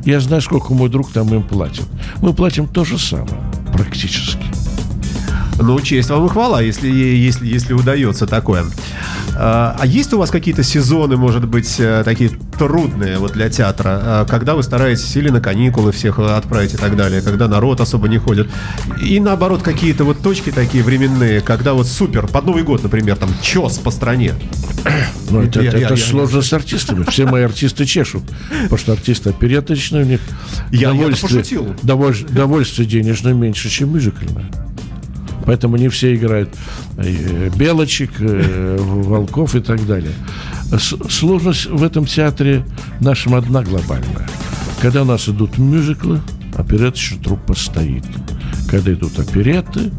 я 0.06 0.20
знаю, 0.20 0.42
сколько 0.42 0.74
мой 0.74 0.90
друг 0.90 1.12
там 1.12 1.34
им 1.34 1.44
платит. 1.44 1.86
Мы 2.22 2.34
платим 2.34 2.68
то 2.68 2.84
же 2.84 2.98
самое, 2.98 3.42
практически. 3.74 4.53
Ну, 5.60 5.80
честь 5.82 6.10
вам 6.10 6.26
и 6.26 6.30
хвала, 6.30 6.62
если, 6.62 6.90
если, 6.90 7.46
если 7.48 7.74
удается 7.74 8.26
такое. 8.28 8.66
А 9.36 9.76
а 9.80 9.86
есть 9.86 10.14
у 10.14 10.18
вас 10.18 10.30
какие-то 10.30 10.64
сезоны, 10.64 11.16
может 11.18 11.48
быть, 11.48 11.76
э, 11.80 12.02
такие 12.06 12.32
трудные 12.58 13.18
вот 13.18 13.34
для 13.34 13.50
театра, 13.50 14.02
э, 14.04 14.26
когда 14.30 14.56
вы 14.56 14.64
стараетесь 14.64 15.16
или 15.16 15.30
на 15.30 15.42
каникулы 15.42 15.92
всех 15.92 16.20
отправить 16.20 16.74
и 16.74 16.78
так 16.78 16.96
далее, 16.96 17.22
когда 17.22 17.48
народ 17.48 17.82
особо 17.82 18.08
не 18.08 18.18
ходит, 18.18 18.48
и 19.02 19.20
наоборот 19.20 19.62
какие-то 19.64 20.04
вот 20.04 20.20
точки 20.22 20.52
такие 20.52 20.84
временные, 20.84 21.42
когда 21.42 21.74
вот 21.74 21.88
супер, 21.88 22.28
под 22.28 22.46
Новый 22.46 22.64
год, 22.64 22.84
например, 22.84 23.16
там 23.18 23.30
чес 23.42 23.78
по 23.78 23.92
стране. 23.92 24.34
Но 25.30 25.42
это, 25.44 25.62
Я- 25.62 25.70
это- 25.70 25.78
я- 25.78 25.86
это 25.86 25.96
я- 25.96 26.06
сложно 26.06 26.42
с 26.42 26.52
артистами. 26.54 27.04
Все 27.10 27.26
мои 27.26 27.44
артисты 27.44 27.86
чешут. 27.86 28.24
Потому 28.64 28.78
что 28.78 28.92
артисты 28.94 29.30
опереточные, 29.30 30.04
у 30.04 30.08
них 30.08 30.20
Я- 30.72 30.80
я 30.80 30.88
довольствие, 30.90 31.40
пошутил. 31.42 31.76
доволь- 31.84 32.26
довольствие 32.30 32.88
денежное 32.88 33.34
меньше, 33.34 33.70
чем 33.70 33.94
мюзикльное. 33.94 34.46
Поэтому 35.46 35.78
не 35.78 35.90
все 35.90 36.16
играют 36.16 36.50
э, 36.98 37.50
белочек, 37.56 38.12
э, 38.20 38.78
волков 38.80 39.56
и 39.56 39.60
так 39.60 39.86
далее. 39.86 40.14
Сложность 41.10 41.66
в 41.68 41.84
этом 41.84 42.06
театре 42.06 42.66
нашем 43.00 43.36
одна 43.36 43.62
глобальная. 43.64 44.28
Когда 44.82 45.04
у 45.04 45.06
нас 45.06 45.30
идут 45.30 45.58
мюзиклы, 45.58 46.20
опереточная 46.56 47.22
труппа 47.22 47.56
стоит. 47.56 48.06
Когда 48.70 48.94
идут 48.94 49.20
опереты, 49.20 49.92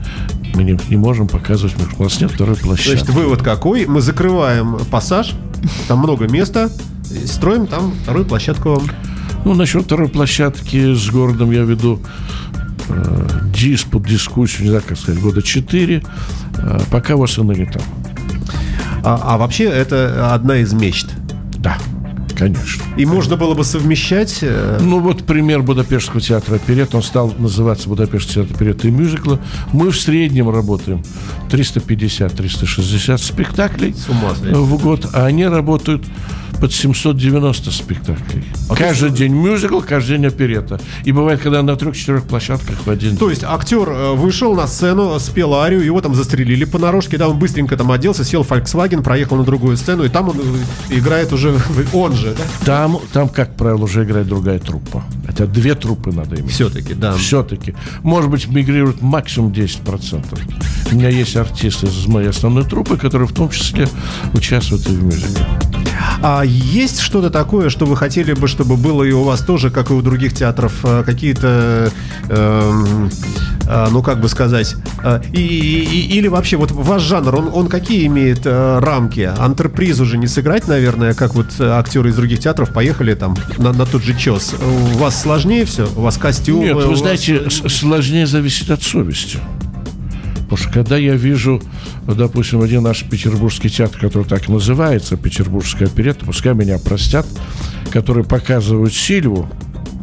мы 0.54 0.64
не, 0.64 0.78
не 0.88 0.96
можем 0.96 1.28
показывать, 1.28 1.74
у 1.98 2.02
нас 2.02 2.20
нет 2.20 2.30
второй 2.30 2.57
площадки. 2.57 2.98
Значит, 2.98 3.11
вывод 3.11 3.42
какой? 3.42 3.87
Мы 3.87 4.00
закрываем 4.00 4.78
пассаж, 4.90 5.35
там 5.88 5.98
много 6.00 6.28
места, 6.28 6.70
и 7.11 7.26
строим 7.26 7.66
там 7.66 7.92
вторую 8.02 8.24
площадку. 8.24 8.83
Ну, 9.44 9.54
насчет 9.54 9.85
второй 9.85 10.09
площадки 10.09 10.94
с 10.94 11.11
городом 11.11 11.50
я 11.50 11.62
веду 11.62 12.00
диспут, 13.55 14.07
дискуссию, 14.07 14.62
не 14.62 14.68
знаю, 14.68 14.85
как 14.87 14.99
сказать, 14.99 15.20
года 15.20 15.42
четыре. 15.42 16.03
Э, 16.59 16.81
пока 16.90 17.16
вас 17.16 17.37
не 17.38 17.66
там. 17.66 17.83
А, 19.05 19.20
а 19.23 19.38
вообще 19.38 19.64
это 19.64 20.35
одна 20.35 20.57
из 20.59 20.73
мечт. 20.73 21.09
Да, 21.59 21.77
конечно. 22.37 22.83
И 22.97 23.05
можно 23.07 23.37
было 23.37 23.55
бы 23.55 23.64
совмещать... 23.64 24.38
э, 24.42 24.79
Ну, 24.81 25.01
вот 25.01 25.25
пример 25.25 25.62
Будапештского 25.62 26.20
театра 26.20 26.57
оперет. 26.57 26.94
Он 26.94 27.03
стал 27.03 27.35
называться 27.38 27.88
Будапештский 27.88 28.35
театр 28.42 28.57
оперетты 28.57 28.88
и 28.88 28.90
мюзикла. 28.90 29.40
Мы 29.73 29.90
в 29.90 29.99
среднем 29.99 30.49
работаем 30.51 31.03
350-360 31.51 33.18
спектаклей 33.18 33.94
С 33.94 34.09
ума 34.09 34.31
в 34.42 34.83
год, 34.83 35.09
а 35.12 35.27
они 35.27 35.47
работают 35.47 36.05
под 36.64 36.72
790 36.72 37.70
спектаклей. 37.70 38.42
А 38.70 38.74
каждый 38.74 39.11
день 39.11 39.35
мюзикл, 39.35 39.81
каждый 39.81 40.16
день 40.16 40.27
оперета. 40.27 40.81
И 41.05 41.12
бывает, 41.12 41.42
когда 41.42 41.62
на 41.62 41.77
трех-четырех 41.77 42.24
площадках 42.24 42.87
в 42.87 42.90
один 42.90 43.18
То 43.18 43.29
есть 43.29 43.44
актер 43.44 43.87
э, 43.87 44.14
вышел 44.14 44.55
на 44.55 44.66
сцену, 44.66 45.20
спел 45.20 45.53
арию, 45.57 45.85
его 45.85 46.00
там 46.00 46.14
застрелили 46.14 46.64
понарошке, 46.64 47.18
да, 47.18 47.29
он 47.29 47.38
быстренько 47.38 47.77
там 47.77 47.92
оделся, 47.92 48.24
сел 48.24 48.44
в 48.44 48.50
Volkswagen, 48.50 49.03
проехал 49.03 49.37
на 49.37 49.44
другую 49.44 49.77
сцену, 49.77 50.05
и 50.05 50.09
там 50.09 50.31
он 50.31 50.40
э, 50.40 50.96
играет 50.96 51.35
уже, 51.35 51.55
он 51.92 52.14
же, 52.14 52.35
да? 52.35 52.44
Там, 52.64 52.98
там, 53.12 53.29
как 53.29 53.57
правило, 53.57 53.85
уже 53.85 54.05
играет 54.05 54.27
другая 54.27 54.59
труппа. 54.59 55.05
Хотя 55.27 55.44
две 55.44 55.74
труппы 55.74 56.12
надо 56.12 56.37
иметь. 56.37 56.50
Все-таки, 56.50 56.94
да. 56.94 57.12
Все-таки. 57.18 57.74
Может 58.03 58.31
быть, 58.31 58.48
мигрирует 58.48 59.03
максимум 59.03 59.53
10%. 59.53 60.24
У 60.92 60.94
меня 60.94 61.11
есть 61.11 61.37
артисты 61.37 61.88
из 61.88 62.07
моей 62.07 62.29
основной 62.29 62.64
труппы, 62.64 62.96
которые 62.96 63.29
в 63.29 63.35
том 63.35 63.50
числе 63.50 63.87
участвуют 64.33 64.87
и 64.88 64.92
в 64.92 65.05
мюзикле. 65.05 65.46
А 66.23 66.43
есть 66.45 67.01
что-то 67.01 67.31
такое, 67.31 67.69
что 67.71 67.87
вы 67.87 67.97
хотели 67.97 68.33
бы, 68.33 68.49
чтобы 68.49 68.77
было 68.77 69.03
и 69.03 69.12
у 69.12 69.25
вас 69.25 69.40
тоже, 69.40 69.71
как 69.71 69.90
и 69.90 69.93
у 69.95 70.01
других 70.03 70.35
театров, 70.35 70.73
э, 70.85 71.03
какие-то, 71.05 71.90
эм, 72.29 73.11
э, 73.67 73.87
ну 73.90 74.03
как 74.03 74.21
бы 74.21 74.29
сказать, 74.29 74.75
э, 75.03 75.21
и, 75.33 75.40
и- 75.40 76.17
или 76.19 76.29
вообще 76.29 76.57
вот 76.57 76.71
ваш 76.71 77.03
жанр, 77.03 77.35
он, 77.37 77.51
он 77.53 77.67
какие 77.69 78.07
имеет 78.07 78.40
э, 78.47 78.79
рамки? 78.81 79.31
Антрепризу 79.38 80.05
же 80.05 80.17
не 80.19 80.27
сыграть, 80.27 80.67
наверное, 80.69 81.14
как 81.14 81.35
вот 81.35 81.61
актеры 81.61 82.11
из 82.11 82.17
других 82.17 82.40
театров 82.40 82.71
поехали 82.73 83.14
там 83.14 83.37
на, 83.59 83.73
на 83.73 83.85
тот 83.87 84.03
же 84.03 84.17
чес. 84.19 84.55
У 84.95 84.99
вас 84.99 85.21
сложнее 85.21 85.64
все? 85.64 85.88
У 85.97 86.01
вас 86.01 86.17
костюмы? 86.17 86.64
Нет, 86.64 86.75
вы 86.77 86.87
вас- 86.88 86.99
знаете, 86.99 87.51
с- 87.51 87.69
сложнее 87.69 88.27
зависит 88.27 88.71
от 88.71 88.83
совести. 88.83 89.38
Потому 90.48 90.57
что 90.59 90.70
когда 90.70 90.96
я 90.96 91.14
вижу, 91.14 91.61
допустим, 92.07 92.62
один 92.62 92.83
наш 92.83 93.04
петербургский 93.04 93.70
театр, 93.70 93.98
который 94.00 94.24
так 94.24 94.48
называется, 94.48 95.16
Петербургская 95.16 95.88
оперетта, 95.88 96.24
пускай 96.24 96.54
меня 96.54 96.78
простят, 96.78 97.26
который 97.90 98.24
показывают 98.24 98.92
Сильву, 98.92 99.48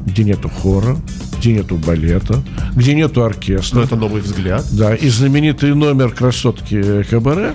где 0.05 0.23
нету 0.23 0.49
хора, 0.49 0.97
где 1.37 1.53
нету 1.53 1.75
балета, 1.75 2.41
где 2.75 2.93
нету 2.93 3.23
оркестра. 3.23 3.79
Ну, 3.79 3.83
это 3.83 3.95
новый 3.95 4.21
взгляд. 4.21 4.65
Да, 4.71 4.95
и 4.95 5.09
знаменитый 5.09 5.73
номер 5.73 6.11
красотки 6.11 7.03
Кабаре 7.03 7.53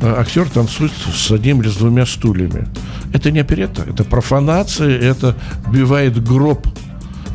э, 0.00 0.14
актер 0.18 0.48
танцует 0.48 0.92
с 1.14 1.30
одним 1.30 1.60
или 1.60 1.68
с 1.68 1.76
двумя 1.76 2.06
стульями. 2.06 2.68
Это 3.12 3.30
не 3.30 3.40
оперетта, 3.40 3.84
это 3.88 4.04
профанация, 4.04 4.98
это 4.98 5.36
бивает 5.72 6.22
гроб 6.22 6.66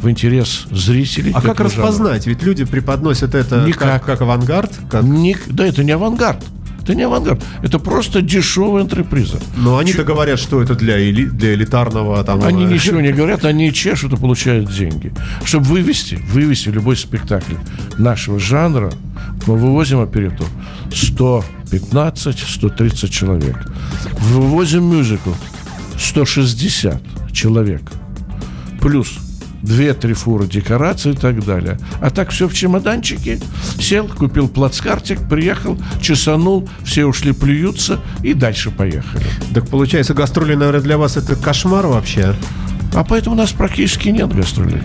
в 0.01 0.09
интерес 0.09 0.65
зрителей. 0.71 1.31
А 1.33 1.41
как 1.41 1.55
этого 1.55 1.69
жанра. 1.69 1.83
распознать? 1.87 2.27
Ведь 2.27 2.43
люди 2.43 2.63
преподносят 2.65 3.35
это 3.35 3.65
Никак. 3.65 4.01
как, 4.01 4.05
как 4.05 4.21
авангард, 4.21 4.71
как... 4.89 5.03
Ник- 5.03 5.47
Да, 5.49 5.65
это 5.65 5.83
не 5.83 5.91
авангард. 5.91 6.43
Это 6.81 6.95
не 6.95 7.03
авангард. 7.03 7.43
Это 7.61 7.77
просто 7.77 8.21
дешевая 8.21 8.83
антреприза. 8.83 9.39
Но 9.57 9.77
они-то 9.77 10.03
говорят, 10.03 10.39
что 10.39 10.61
это 10.61 10.73
для, 10.75 10.97
эли- 10.97 11.29
для 11.29 11.53
элитарного 11.53 12.23
там... 12.23 12.41
Они 12.43 12.63
э, 12.65 12.67
ничего 12.67 13.01
не 13.01 13.11
говорят, 13.17 13.43
они 13.45 13.71
чешут 13.73 14.13
и 14.13 14.17
получают 14.17 14.71
деньги. 14.73 15.11
Чтобы 15.43 15.65
вывести, 15.65 16.15
вывести 16.31 16.69
любой 16.69 16.95
спектакль 16.95 17.55
нашего 17.97 18.39
жанра, 18.39 18.91
мы 19.45 19.57
вывозим 19.57 19.99
оперету 19.99 20.45
115-130 20.91 23.09
человек. 23.09 23.57
Вывозим 24.19 24.85
мюзикл 24.85 25.31
160 25.97 27.01
человек. 27.33 27.81
Плюс 28.81 29.17
две-три 29.61 30.13
фуры 30.13 30.47
декораций 30.47 31.13
и 31.13 31.15
так 31.15 31.43
далее. 31.43 31.77
А 32.01 32.09
так 32.09 32.29
все 32.29 32.47
в 32.47 32.53
чемоданчике. 32.53 33.39
Сел, 33.79 34.07
купил 34.07 34.47
плацкартик, 34.47 35.27
приехал, 35.27 35.77
чесанул, 36.01 36.69
все 36.83 37.05
ушли 37.05 37.31
плюются 37.31 37.99
и 38.23 38.33
дальше 38.33 38.71
поехали. 38.71 39.25
Так 39.53 39.67
получается, 39.67 40.13
гастроли, 40.13 40.55
наверное, 40.55 40.81
для 40.81 40.97
вас 40.97 41.17
это 41.17 41.35
кошмар 41.35 41.87
вообще. 41.87 42.35
А 42.93 43.03
поэтому 43.03 43.35
у 43.35 43.37
нас 43.37 43.51
практически 43.51 44.09
нет 44.09 44.33
гастролей. 44.33 44.81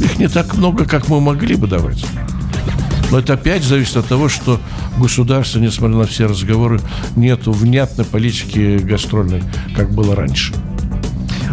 Их 0.00 0.18
не 0.18 0.28
так 0.28 0.54
много, 0.54 0.84
как 0.84 1.08
мы 1.08 1.20
могли 1.20 1.56
бы 1.56 1.66
давать. 1.66 2.04
Но 3.10 3.18
это 3.18 3.34
опять 3.34 3.64
зависит 3.64 3.96
от 3.96 4.06
того, 4.06 4.28
что 4.28 4.60
государство, 4.96 5.58
несмотря 5.58 5.96
на 5.96 6.06
все 6.06 6.26
разговоры, 6.26 6.80
нету 7.16 7.52
внятной 7.52 8.04
политики 8.04 8.78
гастрольной, 8.78 9.42
как 9.74 9.92
было 9.92 10.14
раньше. 10.14 10.54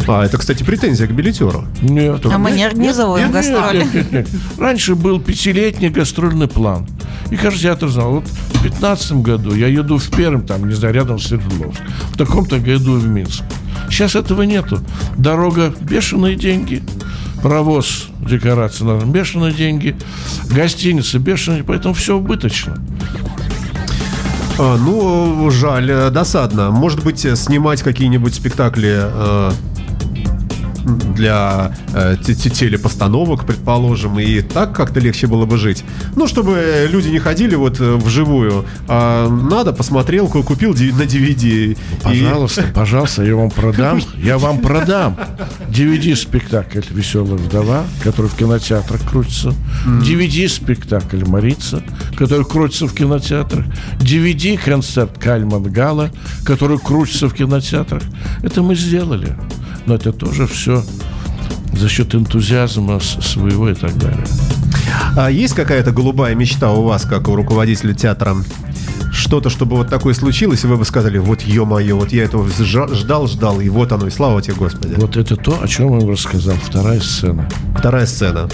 А, 0.08 0.24
это, 0.24 0.38
кстати, 0.38 0.63
претензия 0.63 1.06
к 1.06 1.12
билетеру. 1.12 1.65
Нет. 1.82 2.26
А 2.26 2.38
мы 2.38 2.52
не 2.52 2.63
организовываем 2.63 3.28
Нет, 3.28 3.36
гастроли. 3.36 3.80
нет, 3.80 3.93
нет, 3.93 4.12
нет. 4.12 4.30
Раньше 4.58 4.96
был 4.96 5.20
пятилетний 5.20 5.89
гастрольный 5.89 6.48
план. 6.48 6.88
И 7.30 7.36
каждый 7.36 7.63
театр 7.63 7.89
знал, 7.89 8.12
вот 8.12 8.24
в 8.26 8.63
пятнадцатом 8.63 9.22
году 9.22 9.54
я 9.54 9.67
еду 9.67 9.98
в 9.98 10.10
Пермь, 10.10 10.46
там, 10.46 10.67
не 10.67 10.74
знаю, 10.76 10.93
рядом 10.93 11.20
с 11.20 11.28
Свердловск. 11.28 11.82
В 12.13 12.17
таком-то 12.17 12.60
году 12.60 12.93
в 12.93 13.06
Минск. 13.06 13.43
Сейчас 13.89 14.15
этого 14.15 14.43
нету. 14.43 14.80
Дорога– 15.17 15.74
бешеные 15.82 16.36
деньги. 16.36 16.82
Паровоз, 17.43 18.08
декорация, 18.22 18.88
наверное, 18.88 19.12
бешеные 19.12 19.54
деньги. 19.54 19.96
Гостиница– 20.50 21.20
бешеные, 21.20 21.63
поэтому 21.63 21.93
все 21.93 22.15
убыточно. 22.15 22.78
А, 24.60 24.76
ну, 24.78 25.52
жаль, 25.52 25.91
э, 25.91 26.10
досадно. 26.10 26.72
Может 26.72 27.04
быть, 27.04 27.24
э, 27.26 27.36
снимать 27.36 27.84
какие-нибудь 27.84 28.34
спектакли 28.34 28.96
э, 28.98 29.52
для 31.15 31.73
э, 31.93 32.15
те- 32.26 32.36
те- 32.36 32.50
телепостановок, 32.50 33.45
предположим, 33.45 34.19
и 34.19 34.41
так 34.41 34.76
как-то 34.76 35.00
легче 35.00 35.28
было 35.28 35.45
бы 35.45 35.58
жить. 35.58 35.84
Ну, 36.15 36.28
чтобы 36.28 36.88
люди 36.89 37.10
не 37.10 37.19
ходили 37.19 37.56
вот 37.56 37.80
э, 37.80 37.95
вживую, 37.95 38.65
а 38.88 39.28
надо, 39.30 39.73
посмотрел, 39.73 40.28
ку- 40.28 40.43
купил 40.43 40.71
на 40.71 41.04
DVD. 41.04 41.71
и- 41.73 41.78
Пожалуйста, 42.04 42.63
пожалуйста, 42.73 43.23
я 43.23 43.36
вам 43.36 43.50
продам. 43.52 44.02
Я 44.17 44.38
вам 44.38 44.60
продам. 44.60 45.17
DVD-спектакль 45.69 46.82
«Веселая 46.89 47.36
вдова», 47.38 47.84
который 48.04 48.28
в 48.28 48.36
кинотеатрах 48.36 49.02
крутится. 49.10 49.54
DVD-спектакль 49.86 51.23
«Марица», 51.26 51.84
который 52.17 52.45
крутится 52.45 52.88
в 52.88 52.93
кинотеатрах. 52.93 53.65
DVD-концерт 54.00 55.17
Кальман 55.19 55.63
Гала, 55.63 56.10
который 56.45 56.78
крутится 56.80 57.28
в 57.28 57.34
кинотеатрах. 57.34 58.04
Это 58.43 58.62
мы 58.62 58.76
сделали. 58.76 59.36
Но 59.88 59.95
это 59.95 60.12
тоже 60.12 60.45
все 60.47 60.84
за 61.73 61.89
счет 61.89 62.13
энтузиазма 62.13 63.00
своего 63.00 63.69
и 63.69 63.73
так 63.73 63.97
далее. 63.97 64.26
А 65.15 65.32
есть 65.32 65.54
какая-то 65.54 65.91
голубая 65.91 66.36
мечта 66.36 66.71
у 66.71 66.84
вас, 66.84 67.04
как 67.04 67.28
у 67.30 67.36
руководителя 67.36 67.93
театра? 67.93 68.36
Что-то, 69.13 69.50
чтобы 69.50 69.78
вот 69.78 69.89
такое 69.89 70.13
случилось, 70.13 70.63
и 70.63 70.67
вы 70.67 70.78
бы 70.78 70.86
сказали, 70.86 71.17
вот 71.17 71.41
ё-моё, 71.41 71.97
вот 71.97 72.12
я 72.12 72.26
этого 72.26 72.47
ждал, 72.50 73.28
ждал, 73.28 73.62
и 73.62 73.69
вот 73.69 73.91
оно, 73.91 74.08
и 74.08 74.12
слава 74.12 74.41
тебе, 74.41 74.56
Господи. 74.56 74.93
Вот 74.97 75.17
это 75.17 75.36
то, 75.36 75.58
о 75.62 75.67
чем 75.67 75.93
я 75.93 76.00
вам 76.00 76.10
рассказал. 76.10 76.56
Вторая 76.56 77.00
сцена. 77.00 77.50
Вторая 77.78 78.06
сцена. 78.06 78.50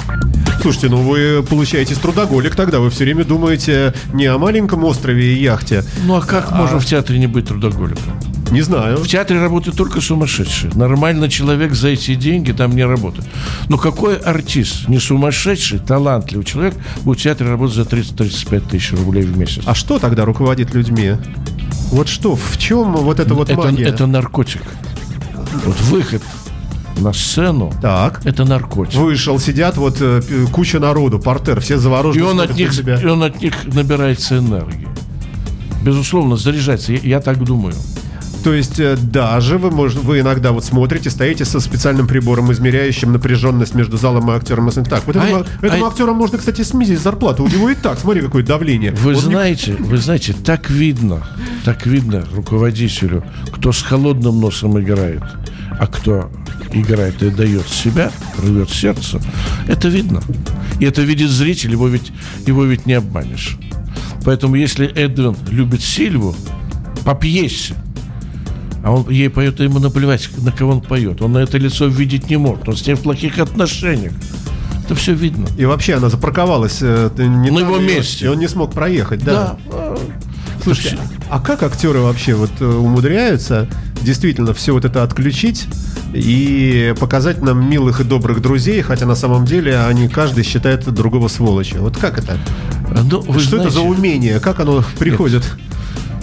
Слушайте, 0.61 0.89
ну 0.89 0.97
вы 1.01 1.43
получаетесь 1.43 1.97
трудоголик 1.97 2.55
тогда, 2.55 2.79
вы 2.79 2.89
все 2.89 3.03
время 3.03 3.25
думаете 3.25 3.93
не 4.13 4.27
о 4.27 4.37
маленьком 4.37 4.83
острове 4.85 5.33
и 5.33 5.41
яхте. 5.41 5.83
Ну 6.05 6.15
а 6.15 6.21
как 6.21 6.51
можно 6.51 6.79
в 6.79 6.85
театре 6.85 7.19
не 7.19 7.27
быть 7.27 7.47
трудоголиком? 7.47 8.13
Не 8.51 8.61
знаю. 8.61 8.97
В 8.97 9.07
театре 9.07 9.39
работают 9.39 9.75
только 9.77 9.99
сумасшедшие. 10.01 10.71
Нормальный 10.75 11.29
человек 11.29 11.73
за 11.73 11.89
эти 11.89 12.13
деньги 12.15 12.51
там 12.51 12.75
не 12.75 12.83
работает. 12.85 13.25
Но 13.69 13.77
какой 13.77 14.17
артист, 14.17 14.87
не 14.87 14.99
сумасшедший, 14.99 15.79
талантливый 15.79 16.45
человек, 16.45 16.75
будет 17.03 17.19
в 17.19 17.23
театре 17.23 17.49
работать 17.49 17.75
за 17.75 17.81
30-35 17.83 18.69
тысяч 18.69 18.91
рублей 18.93 19.23
в 19.23 19.37
месяц? 19.37 19.63
А 19.65 19.73
что 19.73 19.97
тогда 19.97 20.25
руководит 20.25 20.73
людьми? 20.75 21.13
Вот 21.91 22.07
что, 22.07 22.35
в 22.35 22.57
чем 22.57 22.93
вот 22.95 23.19
эта 23.19 23.33
вот 23.33 23.49
это, 23.49 23.59
магия? 23.61 23.85
это 23.85 24.05
наркотик. 24.07 24.61
Вот 25.65 25.79
выход 25.81 26.21
на 26.97 27.11
сцену 27.13 27.71
Так. 27.81 28.21
это 28.25 28.45
наркотик. 28.45 28.95
Вышел, 28.99 29.39
сидят 29.39 29.77
вот 29.77 29.97
э, 29.99 30.21
куча 30.51 30.79
народу, 30.79 31.17
портер, 31.19 31.59
все 31.59 31.75
И 31.75 31.77
заворожены. 31.77 32.23
он, 32.25 32.31
смотрят 32.33 32.51
от 32.51 32.57
них, 32.57 32.73
себя. 32.73 32.99
и 33.01 33.05
он 33.05 33.23
от 33.23 33.41
них 33.41 33.53
набирается 33.65 34.37
энергии. 34.37 34.87
Безусловно, 35.83 36.35
заряжается. 36.37 36.93
Я, 36.93 36.99
я 37.03 37.19
так 37.19 37.43
думаю. 37.43 37.73
То 38.43 38.53
есть 38.53 38.77
э, 38.79 38.97
даже 38.97 39.57
вы, 39.57 39.71
может, 39.71 40.03
вы 40.03 40.19
иногда 40.19 40.51
вот 40.51 40.65
смотрите, 40.65 41.09
стоите 41.09 41.45
со 41.45 41.61
специальным 41.61 42.07
прибором, 42.07 42.51
измеряющим 42.51 43.13
напряженность 43.13 43.73
между 43.73 43.97
залом 43.97 44.29
и 44.29 44.33
актером. 44.35 44.67
И 44.67 44.71
так, 44.83 45.05
вот 45.07 45.15
этому, 45.15 45.45
А- 45.61 45.65
этому 45.65 45.85
а- 45.85 45.87
актеру 45.87 46.13
можно, 46.13 46.37
кстати, 46.37 46.61
снизить 46.63 46.99
зарплату. 46.99 47.43
У 47.43 47.47
него 47.47 47.69
и 47.69 47.75
так, 47.75 47.99
смотри, 47.99 48.21
какое 48.21 48.43
давление. 48.43 48.91
Вы 48.91 49.11
Он 49.11 49.15
не- 49.15 49.21
знаете, 49.21 49.75
вы 49.79 49.97
знаете, 49.97 50.33
так 50.33 50.69
видно, 50.69 51.25
так 51.63 51.85
видно 51.85 52.25
руководителю, 52.33 53.23
кто 53.53 53.71
с 53.71 53.81
холодным 53.81 54.41
носом 54.41 54.77
играет, 54.77 55.23
а 55.79 55.87
кто 55.87 56.29
играет 56.73 57.23
и 57.23 57.29
дает 57.29 57.67
себя, 57.69 58.11
рвет 58.37 58.69
сердце, 58.69 59.21
это 59.67 59.87
видно. 59.87 60.21
И 60.81 60.85
это 60.85 61.01
видит 61.01 61.29
зритель, 61.29 61.71
его 61.71 61.87
ведь, 61.87 62.11
его 62.45 62.65
ведь 62.65 62.85
не 62.87 62.93
обманешь. 62.93 63.57
Поэтому 64.25 64.55
если 64.55 64.85
Эдвин 64.87 65.35
любит 65.49 65.81
Сильву 65.81 66.35
по 67.05 67.13
пьесе, 67.15 67.75
а 68.83 68.91
он 68.91 69.09
ей 69.09 69.29
поет, 69.29 69.59
а 69.59 69.63
ему 69.63 69.79
наплевать, 69.79 70.29
на 70.37 70.51
кого 70.51 70.73
он 70.73 70.81
поет. 70.81 71.21
Он 71.21 71.31
на 71.31 71.39
это 71.39 71.57
лицо 71.57 71.87
видеть 71.87 72.29
не 72.29 72.37
может. 72.37 72.67
Он 72.67 72.75
с 72.75 72.85
ним 72.85 72.97
в 72.97 73.01
плохих 73.01 73.39
отношениях. 73.39 74.11
Это 74.85 74.95
все 74.95 75.13
видно. 75.13 75.47
И 75.57 75.65
вообще 75.65 75.95
она 75.95 76.09
запарковалась 76.09 76.79
э, 76.81 77.09
не 77.17 77.49
На 77.49 77.59
его 77.59 77.75
он- 77.75 77.85
месте. 77.85 78.25
И 78.25 78.27
он 78.27 78.37
не 78.39 78.47
смог 78.49 78.73
проехать, 78.73 79.23
да. 79.23 79.57
Да. 79.71 79.95
Слушайте, 80.63 80.97
а 81.29 81.39
как 81.39 81.63
актеры 81.63 81.99
вообще 81.99 82.35
вот 82.35 82.51
э, 82.59 82.65
умудряются 82.65 83.67
действительно 84.01 84.53
все 84.53 84.73
вот 84.73 84.83
это 84.85 85.03
отключить 85.03 85.65
и 86.13 86.93
показать 86.99 87.41
нам 87.41 87.69
милых 87.69 88.01
и 88.01 88.03
добрых 88.03 88.41
друзей, 88.41 88.81
хотя 88.81 89.05
на 89.05 89.15
самом 89.15 89.45
деле 89.45 89.79
они 89.79 90.07
каждый 90.09 90.43
считает 90.43 90.83
другого 90.93 91.27
сволочи. 91.29 91.75
Вот 91.77 91.97
как 91.97 92.17
это? 92.19 92.37
Ну, 93.09 93.21
Что 93.39 93.57
это 93.57 93.69
за 93.69 93.79
знаете, 93.79 93.97
умение? 93.99 94.39
Как 94.39 94.59
оно 94.59 94.83
приходит? 94.99 95.43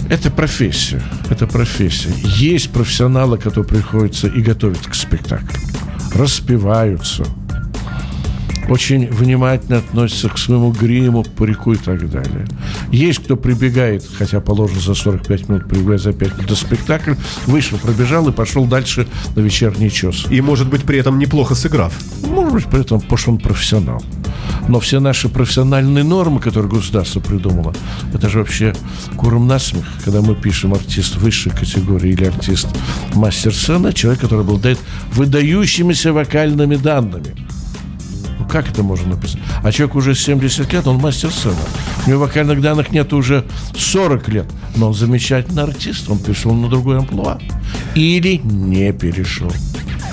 Это 0.09 0.29
профессия. 0.29 1.01
Это 1.29 1.47
профессия. 1.47 2.13
Есть 2.23 2.71
профессионалы, 2.71 3.37
которые 3.37 3.65
приходятся 3.65 4.27
и 4.27 4.41
готовят 4.41 4.85
к 4.85 4.93
спектаклю. 4.93 5.59
Распеваются. 6.13 7.25
Очень 8.71 9.07
внимательно 9.07 9.79
относятся 9.79 10.29
к 10.29 10.37
своему 10.37 10.71
гриму, 10.71 11.25
парику 11.35 11.73
и 11.73 11.75
так 11.75 12.09
далее. 12.09 12.47
Есть 12.89 13.19
кто 13.21 13.35
прибегает, 13.35 14.09
хотя 14.17 14.39
положено 14.39 14.79
за 14.79 14.95
45 14.95 15.49
минут, 15.49 15.67
прибегает 15.67 16.01
за 16.01 16.13
5 16.13 16.35
минут 16.35 16.47
до 16.47 16.55
спектакля, 16.55 17.17
вышел, 17.47 17.77
пробежал 17.77 18.29
и 18.29 18.31
пошел 18.31 18.65
дальше 18.65 19.09
на 19.35 19.41
вечерний 19.41 19.91
час. 19.91 20.25
И, 20.29 20.39
может 20.39 20.69
быть, 20.69 20.83
при 20.83 20.99
этом 20.99 21.19
неплохо 21.19 21.53
сыграв. 21.53 21.93
Может 22.25 22.53
быть, 22.53 22.65
при 22.67 22.79
этом, 22.79 23.01
потому 23.01 23.17
что 23.17 23.31
он 23.31 23.39
профессионал. 23.39 24.01
Но 24.69 24.79
все 24.79 25.01
наши 25.01 25.27
профессиональные 25.27 26.05
нормы, 26.05 26.39
которые 26.39 26.71
государство 26.71 27.19
придумало, 27.19 27.73
это 28.13 28.29
же 28.29 28.39
вообще 28.39 28.73
куром 29.17 29.47
насмех, 29.47 29.83
когда 30.05 30.21
мы 30.21 30.33
пишем 30.33 30.73
артист 30.73 31.17
высшей 31.17 31.51
категории 31.51 32.13
или 32.13 32.23
артист 32.23 32.69
мастер 33.15 33.53
сцены, 33.53 33.91
человек, 33.91 34.21
который 34.21 34.45
обладает 34.45 34.79
выдающимися 35.13 36.13
вокальными 36.13 36.77
данными. 36.77 37.35
Как 38.51 38.69
это 38.69 38.83
можно 38.83 39.15
написать? 39.15 39.39
А 39.63 39.71
человек 39.71 39.95
уже 39.95 40.13
70 40.13 40.73
лет, 40.73 40.85
он 40.85 40.97
мастер 40.97 41.31
сцены. 41.31 41.55
У 42.05 42.09
него 42.09 42.19
вокальных 42.21 42.59
данных 42.61 42.91
нет 42.91 43.13
уже 43.13 43.45
40 43.77 44.27
лет. 44.27 44.45
Но 44.75 44.89
он 44.89 44.93
замечательный 44.93 45.63
артист, 45.63 46.09
он 46.09 46.19
перешел 46.19 46.53
на 46.53 46.67
другой 46.67 46.97
амплуа. 46.97 47.39
Или 47.95 48.41
не 48.43 48.91
перешел. 48.91 49.51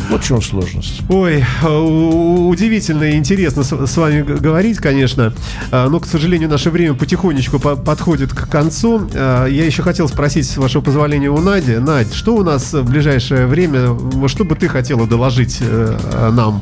Вот 0.09 0.22
в 0.22 0.27
чем 0.27 0.40
сложность. 0.40 1.01
Ой, 1.09 1.44
э, 1.62 1.68
удивительно 1.68 3.05
и 3.05 3.16
интересно 3.16 3.62
с, 3.64 3.96
вами 3.96 4.22
говорить, 4.22 4.79
конечно. 4.79 5.35
А, 5.72 5.88
Но, 5.88 5.98
к 6.01 6.07
сожалению, 6.07 6.48
наше 6.48 6.70
время 6.70 6.94
потихонечку 6.94 7.59
по- 7.59 7.77
подходит 7.77 8.33
к 8.33 8.48
концу. 8.48 9.09
А, 9.14 9.46
Я 9.46 9.64
еще 9.66 9.83
хотел 9.83 10.09
спросить, 10.09 10.48
с 10.48 10.57
вашего 10.57 10.81
позволения, 10.81 11.29
у 11.29 11.38
Нади. 11.40 11.77
Надь, 11.77 12.14
что 12.14 12.37
у 12.37 12.44
нас 12.44 12.72
в 12.72 12.85
ближайшее 12.85 13.46
время, 13.46 13.98
что 14.29 14.44
бы 14.44 14.55
ты 14.55 14.68
хотела 14.68 15.07
доложить 15.09 15.59
э, 15.61 16.31
нам? 16.33 16.61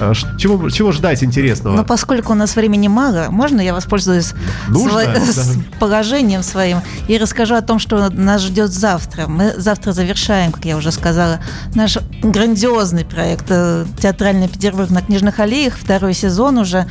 А, 0.00 0.12
Чего, 0.38 0.70
чего 0.70 0.92
ждать 0.92 1.22
интересного? 1.22 1.76
Но 1.76 1.84
поскольку 1.84 2.32
у 2.32 2.34
нас 2.34 2.56
времени 2.56 2.88
мало, 2.88 3.26
можно 3.30 3.60
я 3.60 3.72
воспользуюсь 3.72 4.32
Нужно, 4.68 4.98
сво- 5.00 5.54
да. 5.62 5.78
положением 5.78 6.42
своим 6.42 6.78
и 7.08 7.16
расскажу 7.18 7.54
о 7.54 7.62
том, 7.62 7.78
что 7.78 8.10
нас 8.10 8.42
ждет 8.42 8.72
завтра. 8.72 9.26
Мы 9.28 9.54
завтра 9.56 9.92
завершаем, 9.92 10.52
как 10.52 10.64
я 10.64 10.76
уже 10.76 10.90
сказала, 10.90 11.38
наш 11.74 11.98
грандиозный 12.22 13.04
проект 13.04 13.46
э, 13.50 13.84
«Театральный 14.00 14.48
Петербург 14.48 14.90
на 14.90 15.00
Книжных 15.02 15.38
аллеях». 15.38 15.74
Второй 15.78 16.14
сезон 16.14 16.58
уже 16.58 16.86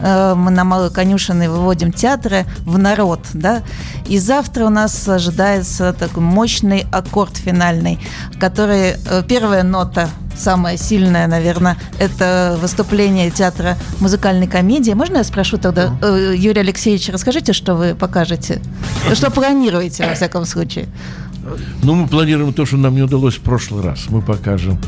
э, 0.00 0.34
мы 0.34 0.50
на 0.50 0.64
Малой 0.64 0.90
Конюшиной 0.90 1.48
выводим 1.48 1.92
театры 1.92 2.44
в 2.66 2.78
народ. 2.78 3.20
Да? 3.32 3.62
И 4.06 4.18
завтра 4.18 4.66
у 4.66 4.70
нас 4.70 5.08
ожидается 5.08 5.92
такой 5.92 6.22
мощный 6.22 6.86
аккорд 6.92 7.36
финальный, 7.36 7.98
который... 8.38 8.96
э, 9.08 9.22
Первая 9.26 9.62
нота 9.62 10.08
самое 10.36 10.76
сильное, 10.78 11.26
наверное, 11.26 11.76
это 11.98 12.58
выступление 12.60 13.30
театра 13.30 13.76
музыкальной 14.00 14.46
комедии. 14.46 14.92
Можно 14.92 15.18
я 15.18 15.24
спрошу 15.24 15.58
тогда, 15.58 15.96
э, 16.02 16.34
Юрий 16.36 16.60
Алексеевич, 16.60 17.08
расскажите, 17.08 17.52
что 17.52 17.74
вы 17.74 17.94
покажете? 17.94 18.60
Что 19.14 19.30
планируете, 19.30 20.06
во 20.06 20.14
всяком 20.14 20.44
случае? 20.44 20.88
Ну, 21.82 21.94
мы 21.94 22.06
планируем 22.06 22.52
то, 22.52 22.64
что 22.64 22.76
нам 22.76 22.94
не 22.94 23.02
удалось 23.02 23.34
в 23.34 23.40
прошлый 23.40 23.82
раз. 23.82 24.06
Мы 24.08 24.22
покажем, 24.22 24.78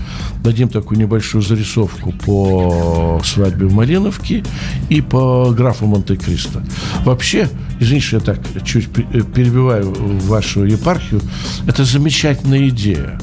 дадим 0.42 0.68
такую 0.68 0.98
небольшую 1.00 1.42
зарисовку 1.42 2.12
по 2.12 3.20
свадьбе 3.24 3.66
в 3.66 3.74
Малиновке 3.74 4.44
и 4.88 5.00
по 5.00 5.50
графу 5.50 5.86
Монте-Кристо. 5.86 6.62
Вообще, 7.04 7.48
извините, 7.80 8.06
что 8.06 8.16
я 8.18 8.22
так 8.22 8.38
чуть 8.64 8.88
пе- 8.88 9.02
перебиваю 9.02 9.92
вашу 10.20 10.64
епархию, 10.64 11.20
это 11.66 11.84
замечательная 11.84 12.68
идея. 12.68 13.18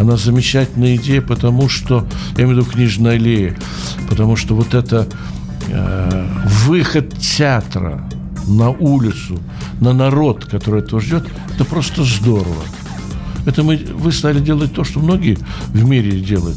Она 0.00 0.16
замечательная 0.16 0.96
идея, 0.96 1.20
потому 1.20 1.68
что, 1.68 2.06
я 2.38 2.44
имею 2.44 2.56
в 2.56 2.60
виду 2.60 2.70
книжная 2.70 3.16
аллея, 3.16 3.54
потому 4.08 4.34
что 4.34 4.54
вот 4.54 4.72
это 4.72 5.06
э, 5.68 6.26
выход 6.64 7.14
театра 7.18 8.02
на 8.48 8.70
улицу, 8.70 9.38
на 9.78 9.92
народ, 9.92 10.46
который 10.46 10.80
этого 10.80 11.02
ждет, 11.02 11.26
это 11.54 11.66
просто 11.66 12.02
здорово. 12.04 12.62
Это 13.44 13.62
мы, 13.62 13.76
вы 13.76 14.10
стали 14.10 14.40
делать 14.40 14.72
то, 14.72 14.84
что 14.84 15.00
многие 15.00 15.36
в 15.68 15.86
мире 15.86 16.18
делают. 16.18 16.56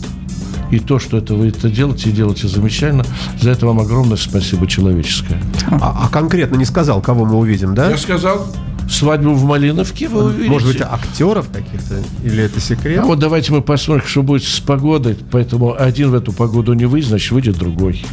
И 0.72 0.80
то, 0.80 0.98
что 0.98 1.18
это 1.18 1.36
вы 1.36 1.50
это 1.50 1.70
делаете, 1.70 2.12
и 2.12 2.14
делаете 2.14 2.48
замечательно. 2.48 3.04
За 3.42 3.52
это 3.52 3.68
вам 3.68 3.82
огромное 3.82 4.16
спасибо 4.16 4.68
человеческое. 4.68 5.42
А, 5.70 6.06
а 6.06 6.08
конкретно 6.08 6.56
не 6.56 6.66
сказал, 6.66 7.02
кого 7.02 7.26
мы 7.26 7.36
увидим, 7.36 7.76
да? 7.76 7.90
Я 7.90 7.98
сказал, 7.98 8.48
свадьбу 8.90 9.34
в 9.34 9.44
Малиновке 9.46 10.08
вы 10.08 10.26
увидите. 10.26 10.50
Может 10.50 10.68
быть, 10.68 10.82
актеров 10.82 11.50
каких-то? 11.52 11.96
Или 12.24 12.44
это 12.44 12.60
секрет? 12.60 13.00
А 13.04 13.06
вот 13.06 13.20
давайте 13.20 13.52
мы 13.52 13.62
посмотрим, 13.62 14.08
что 14.08 14.24
будет 14.24 14.44
с 14.44 14.60
погодой. 14.60 15.18
Поэтому 15.32 15.76
один 15.80 16.12
в 16.12 16.16
эту 16.16 16.32
погоду 16.32 16.74
не 16.74 16.86
выйдет, 16.86 17.10
значит, 17.10 17.32
выйдет 17.32 17.58
другой. 17.58 18.06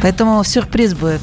Поэтому 0.00 0.42
сюрприз 0.44 0.94
будет. 0.94 1.20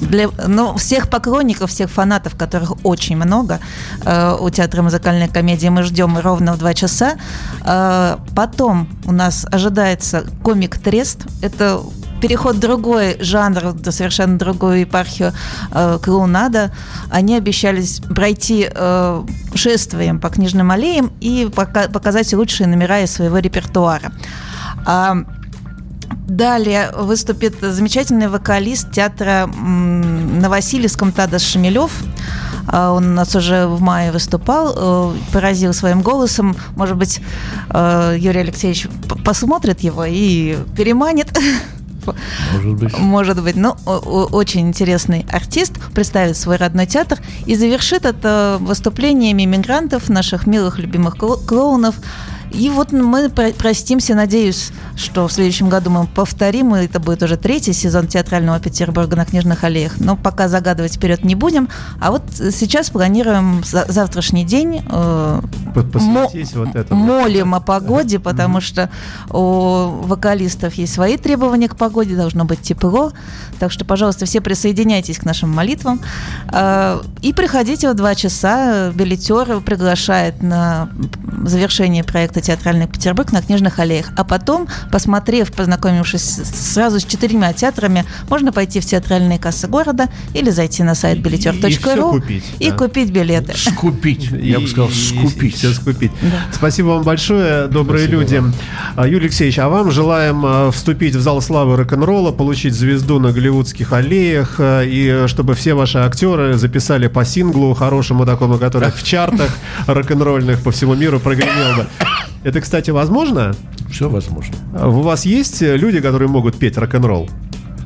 Для 0.00 0.28
ну, 0.48 0.76
всех 0.76 1.08
поклонников, 1.08 1.70
всех 1.70 1.88
фанатов, 1.88 2.34
которых 2.36 2.72
очень 2.84 3.16
много, 3.16 3.60
э, 4.04 4.36
у 4.40 4.50
театра 4.50 4.82
музыкальной 4.82 5.28
комедии 5.28 5.68
мы 5.68 5.84
ждем 5.84 6.18
ровно 6.18 6.54
в 6.54 6.58
два 6.58 6.74
часа. 6.74 7.18
Э, 7.64 8.16
потом 8.34 8.88
у 9.04 9.12
нас 9.12 9.46
ожидается 9.50 10.24
комик 10.42 10.78
Трест. 10.78 11.26
Это 11.40 11.80
переход 12.22 12.56
в 12.56 12.60
другой 12.60 13.16
жанр, 13.20 13.74
совершенно 13.90 14.38
другую 14.38 14.80
епархию 14.80 15.32
э, 15.72 15.98
клоунада. 16.02 16.70
Они 17.10 17.36
обещались 17.36 18.00
пройти 18.00 18.68
э, 18.72 19.22
шествием 19.54 20.20
по 20.20 20.28
книжным 20.30 20.70
аллеям 20.70 21.10
и 21.20 21.50
пока- 21.54 21.88
показать 21.88 22.32
лучшие 22.32 22.68
номера 22.68 23.00
из 23.00 23.10
своего 23.10 23.38
репертуара. 23.38 24.12
А, 24.86 25.16
Далее 26.28 26.92
выступит 26.96 27.60
замечательный 27.60 28.28
вокалист 28.28 28.92
театра 28.92 29.46
на 29.46 30.48
Васильевском 30.48 31.10
Тадас 31.10 31.42
Шемелев. 31.42 31.90
А, 32.68 32.92
Он 32.92 33.06
у 33.06 33.14
нас 33.14 33.34
уже 33.34 33.66
в 33.66 33.80
мае 33.80 34.12
выступал, 34.12 34.74
э, 34.76 35.16
поразил 35.32 35.74
своим 35.74 36.02
голосом. 36.02 36.56
Может 36.76 36.96
быть, 36.96 37.20
э, 37.70 38.16
Юрий 38.18 38.40
Алексеевич 38.40 38.86
посмотрит 39.24 39.80
его 39.80 40.04
и 40.04 40.56
переманит. 40.76 41.36
Может 42.52 42.74
быть. 42.74 42.98
Может 42.98 43.42
быть, 43.42 43.56
но 43.56 43.76
о- 43.86 44.28
очень 44.32 44.68
интересный 44.68 45.26
артист 45.30 45.72
представит 45.94 46.36
свой 46.36 46.56
родной 46.56 46.86
театр 46.86 47.18
и 47.46 47.54
завершит 47.56 48.04
это 48.04 48.58
выступлениями 48.60 49.44
мигрантов, 49.44 50.08
наших 50.08 50.46
милых, 50.46 50.78
любимых 50.78 51.16
кло- 51.16 51.44
клоунов. 51.44 51.96
И 52.54 52.68
вот 52.70 52.92
мы 52.92 53.30
про- 53.30 53.52
простимся, 53.52 54.14
надеюсь, 54.14 54.72
что 54.96 55.26
в 55.26 55.32
следующем 55.32 55.68
году 55.70 55.88
мы 55.90 56.06
повторим, 56.06 56.76
и 56.76 56.84
это 56.84 57.00
будет 57.00 57.22
уже 57.22 57.36
третий 57.36 57.72
сезон 57.72 58.06
театрального 58.08 58.60
Петербурга 58.60 59.16
на 59.16 59.24
книжных 59.24 59.64
аллеях. 59.64 59.94
Но 59.98 60.16
пока 60.16 60.48
загадывать 60.48 60.94
вперед 60.96 61.24
не 61.24 61.34
будем. 61.34 61.68
А 62.00 62.10
вот 62.10 62.22
сейчас 62.36 62.90
планируем 62.90 63.62
за- 63.64 63.86
завтрашний 63.90 64.44
день 64.44 64.82
э, 64.86 65.40
посвятить 65.92 66.54
вот 66.54 66.74
этому. 66.76 67.02
молим 67.04 67.54
о 67.54 67.60
погоде, 67.60 68.18
потому 68.18 68.60
что 68.60 68.90
у 69.30 69.86
вокалистов 70.02 70.74
есть 70.74 70.92
свои 70.92 71.16
требования 71.16 71.68
к 71.68 71.76
погоде, 71.76 72.14
должно 72.16 72.44
быть 72.44 72.60
тепло. 72.60 73.12
Так 73.58 73.72
что, 73.72 73.84
пожалуйста, 73.86 74.26
все 74.26 74.40
присоединяйтесь 74.42 75.18
к 75.18 75.24
нашим 75.24 75.50
молитвам. 75.50 76.00
Э, 76.52 77.00
И 77.22 77.32
приходите 77.32 77.90
в 77.90 77.94
два 77.94 78.14
часа. 78.14 78.90
Билетер 78.94 79.60
приглашает 79.60 80.42
на 80.42 80.90
завершение 81.44 82.04
проекта 82.04 82.41
«Театральный 82.42 82.86
Петербург» 82.86 83.32
на 83.32 83.40
книжных 83.40 83.78
аллеях. 83.78 84.10
А 84.16 84.24
потом, 84.24 84.68
посмотрев, 84.90 85.52
познакомившись 85.52 86.22
сразу 86.72 87.00
с 87.00 87.04
четырьмя 87.04 87.52
театрами, 87.52 88.04
можно 88.28 88.52
пойти 88.52 88.80
в 88.80 88.84
театральные 88.84 89.38
кассы 89.38 89.66
города 89.68 90.08
или 90.34 90.50
зайти 90.50 90.82
на 90.82 90.94
сайт 90.94 91.16
И- 91.16 91.20
и 91.20 91.22
билетер.ру 91.22 92.10
купить, 92.20 92.44
и 92.58 92.70
да. 92.70 92.76
купить 92.76 93.10
билеты. 93.10 93.54
Скупить. 93.56 94.30
Я 94.30 94.60
бы 94.60 94.66
сказал, 94.66 94.88
И- 94.88 94.92
и- 94.92 95.28
скупить. 95.28 95.56
Все 95.56 95.72
скупить. 95.72 96.12
Спасибо 96.52 96.88
вам 96.88 97.02
большое, 97.04 97.66
добрые 97.68 98.06
люди. 98.06 98.42
А, 98.96 99.06
Юрий 99.06 99.26
Алексеевич, 99.26 99.58
а 99.58 99.68
вам 99.68 99.90
желаем 99.90 100.42
а, 100.44 100.70
вступить 100.70 101.14
в 101.14 101.20
зал 101.20 101.40
славы 101.40 101.76
рок-н-ролла, 101.76 102.32
получить 102.32 102.74
звезду 102.74 103.18
на 103.20 103.32
голливудских 103.32 103.92
аллеях, 103.92 104.56
а, 104.58 104.82
и 104.82 105.26
чтобы 105.28 105.54
все 105.54 105.74
ваши 105.74 105.98
актеры 105.98 106.54
записали 106.58 107.06
по 107.06 107.24
синглу 107.24 107.74
хорошему 107.74 108.26
такому, 108.26 108.58
который 108.58 108.90
в 108.90 109.02
чартах 109.02 109.56
рок-н-ролльных 109.86 110.60
по 110.62 110.70
всему 110.72 110.94
миру 110.94 111.20
прогремел 111.20 111.76
бы. 111.76 111.86
Это, 112.44 112.60
кстати, 112.60 112.90
возможно? 112.90 113.54
Все 113.90 114.08
возможно. 114.08 114.56
У 114.74 115.02
вас 115.02 115.26
есть 115.26 115.62
э, 115.62 115.76
люди, 115.76 116.00
которые 116.00 116.28
могут 116.28 116.56
петь 116.56 116.76
рок-н-ролл? 116.76 117.28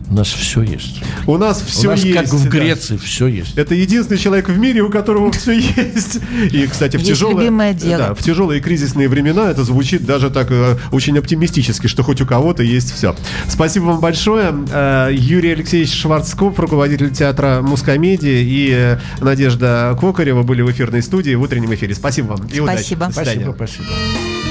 У 0.08 0.14
нас 0.14 0.28
все 0.28 0.62
есть. 0.62 1.02
У 1.26 1.36
нас 1.36 1.60
все 1.60 1.88
У 1.88 1.90
нас, 1.90 2.04
есть. 2.04 2.16
как 2.16 2.28
в 2.28 2.44
да. 2.44 2.48
Греции, 2.48 2.96
все 2.96 3.26
есть. 3.26 3.58
Это 3.58 3.74
единственный 3.74 4.18
человек 4.18 4.48
в 4.48 4.56
мире, 4.56 4.82
у 4.82 4.90
которого 4.90 5.32
все 5.32 5.58
есть. 5.58 6.20
И, 6.52 6.66
кстати, 6.66 6.96
в 6.96 7.00
Есть 7.00 7.12
тяжелые. 7.12 7.50
Да, 7.50 8.14
в 8.14 8.22
тяжелые 8.22 8.60
кризисные 8.60 9.08
времена 9.08 9.50
это 9.50 9.64
звучит 9.64 10.06
даже 10.06 10.30
так 10.30 10.50
э, 10.50 10.76
очень 10.92 11.18
оптимистически, 11.18 11.88
что 11.88 12.04
хоть 12.04 12.20
у 12.20 12.26
кого-то 12.26 12.62
есть 12.62 12.94
все. 12.94 13.16
Спасибо 13.48 13.84
вам 13.86 14.00
большое. 14.00 14.54
Э, 14.72 15.08
Юрий 15.12 15.50
Алексеевич 15.50 15.92
Шварцкоп, 15.92 16.56
руководитель 16.58 17.10
театра 17.10 17.60
Мускомедии, 17.62 18.44
и 18.44 18.70
э, 18.72 18.98
Надежда 19.20 19.96
Кокарева 20.00 20.44
были 20.44 20.62
в 20.62 20.70
эфирной 20.70 21.02
студии 21.02 21.34
в 21.34 21.42
утреннем 21.42 21.74
эфире. 21.74 21.94
Спасибо 21.94 22.28
вам 22.28 22.46
и 22.46 22.60
удачи. 22.60 22.78
Спасибо. 22.78 23.06
До 23.06 23.12
свидания. 23.12 23.52
Спасибо, 23.52 23.54
спасибо. 23.56 24.45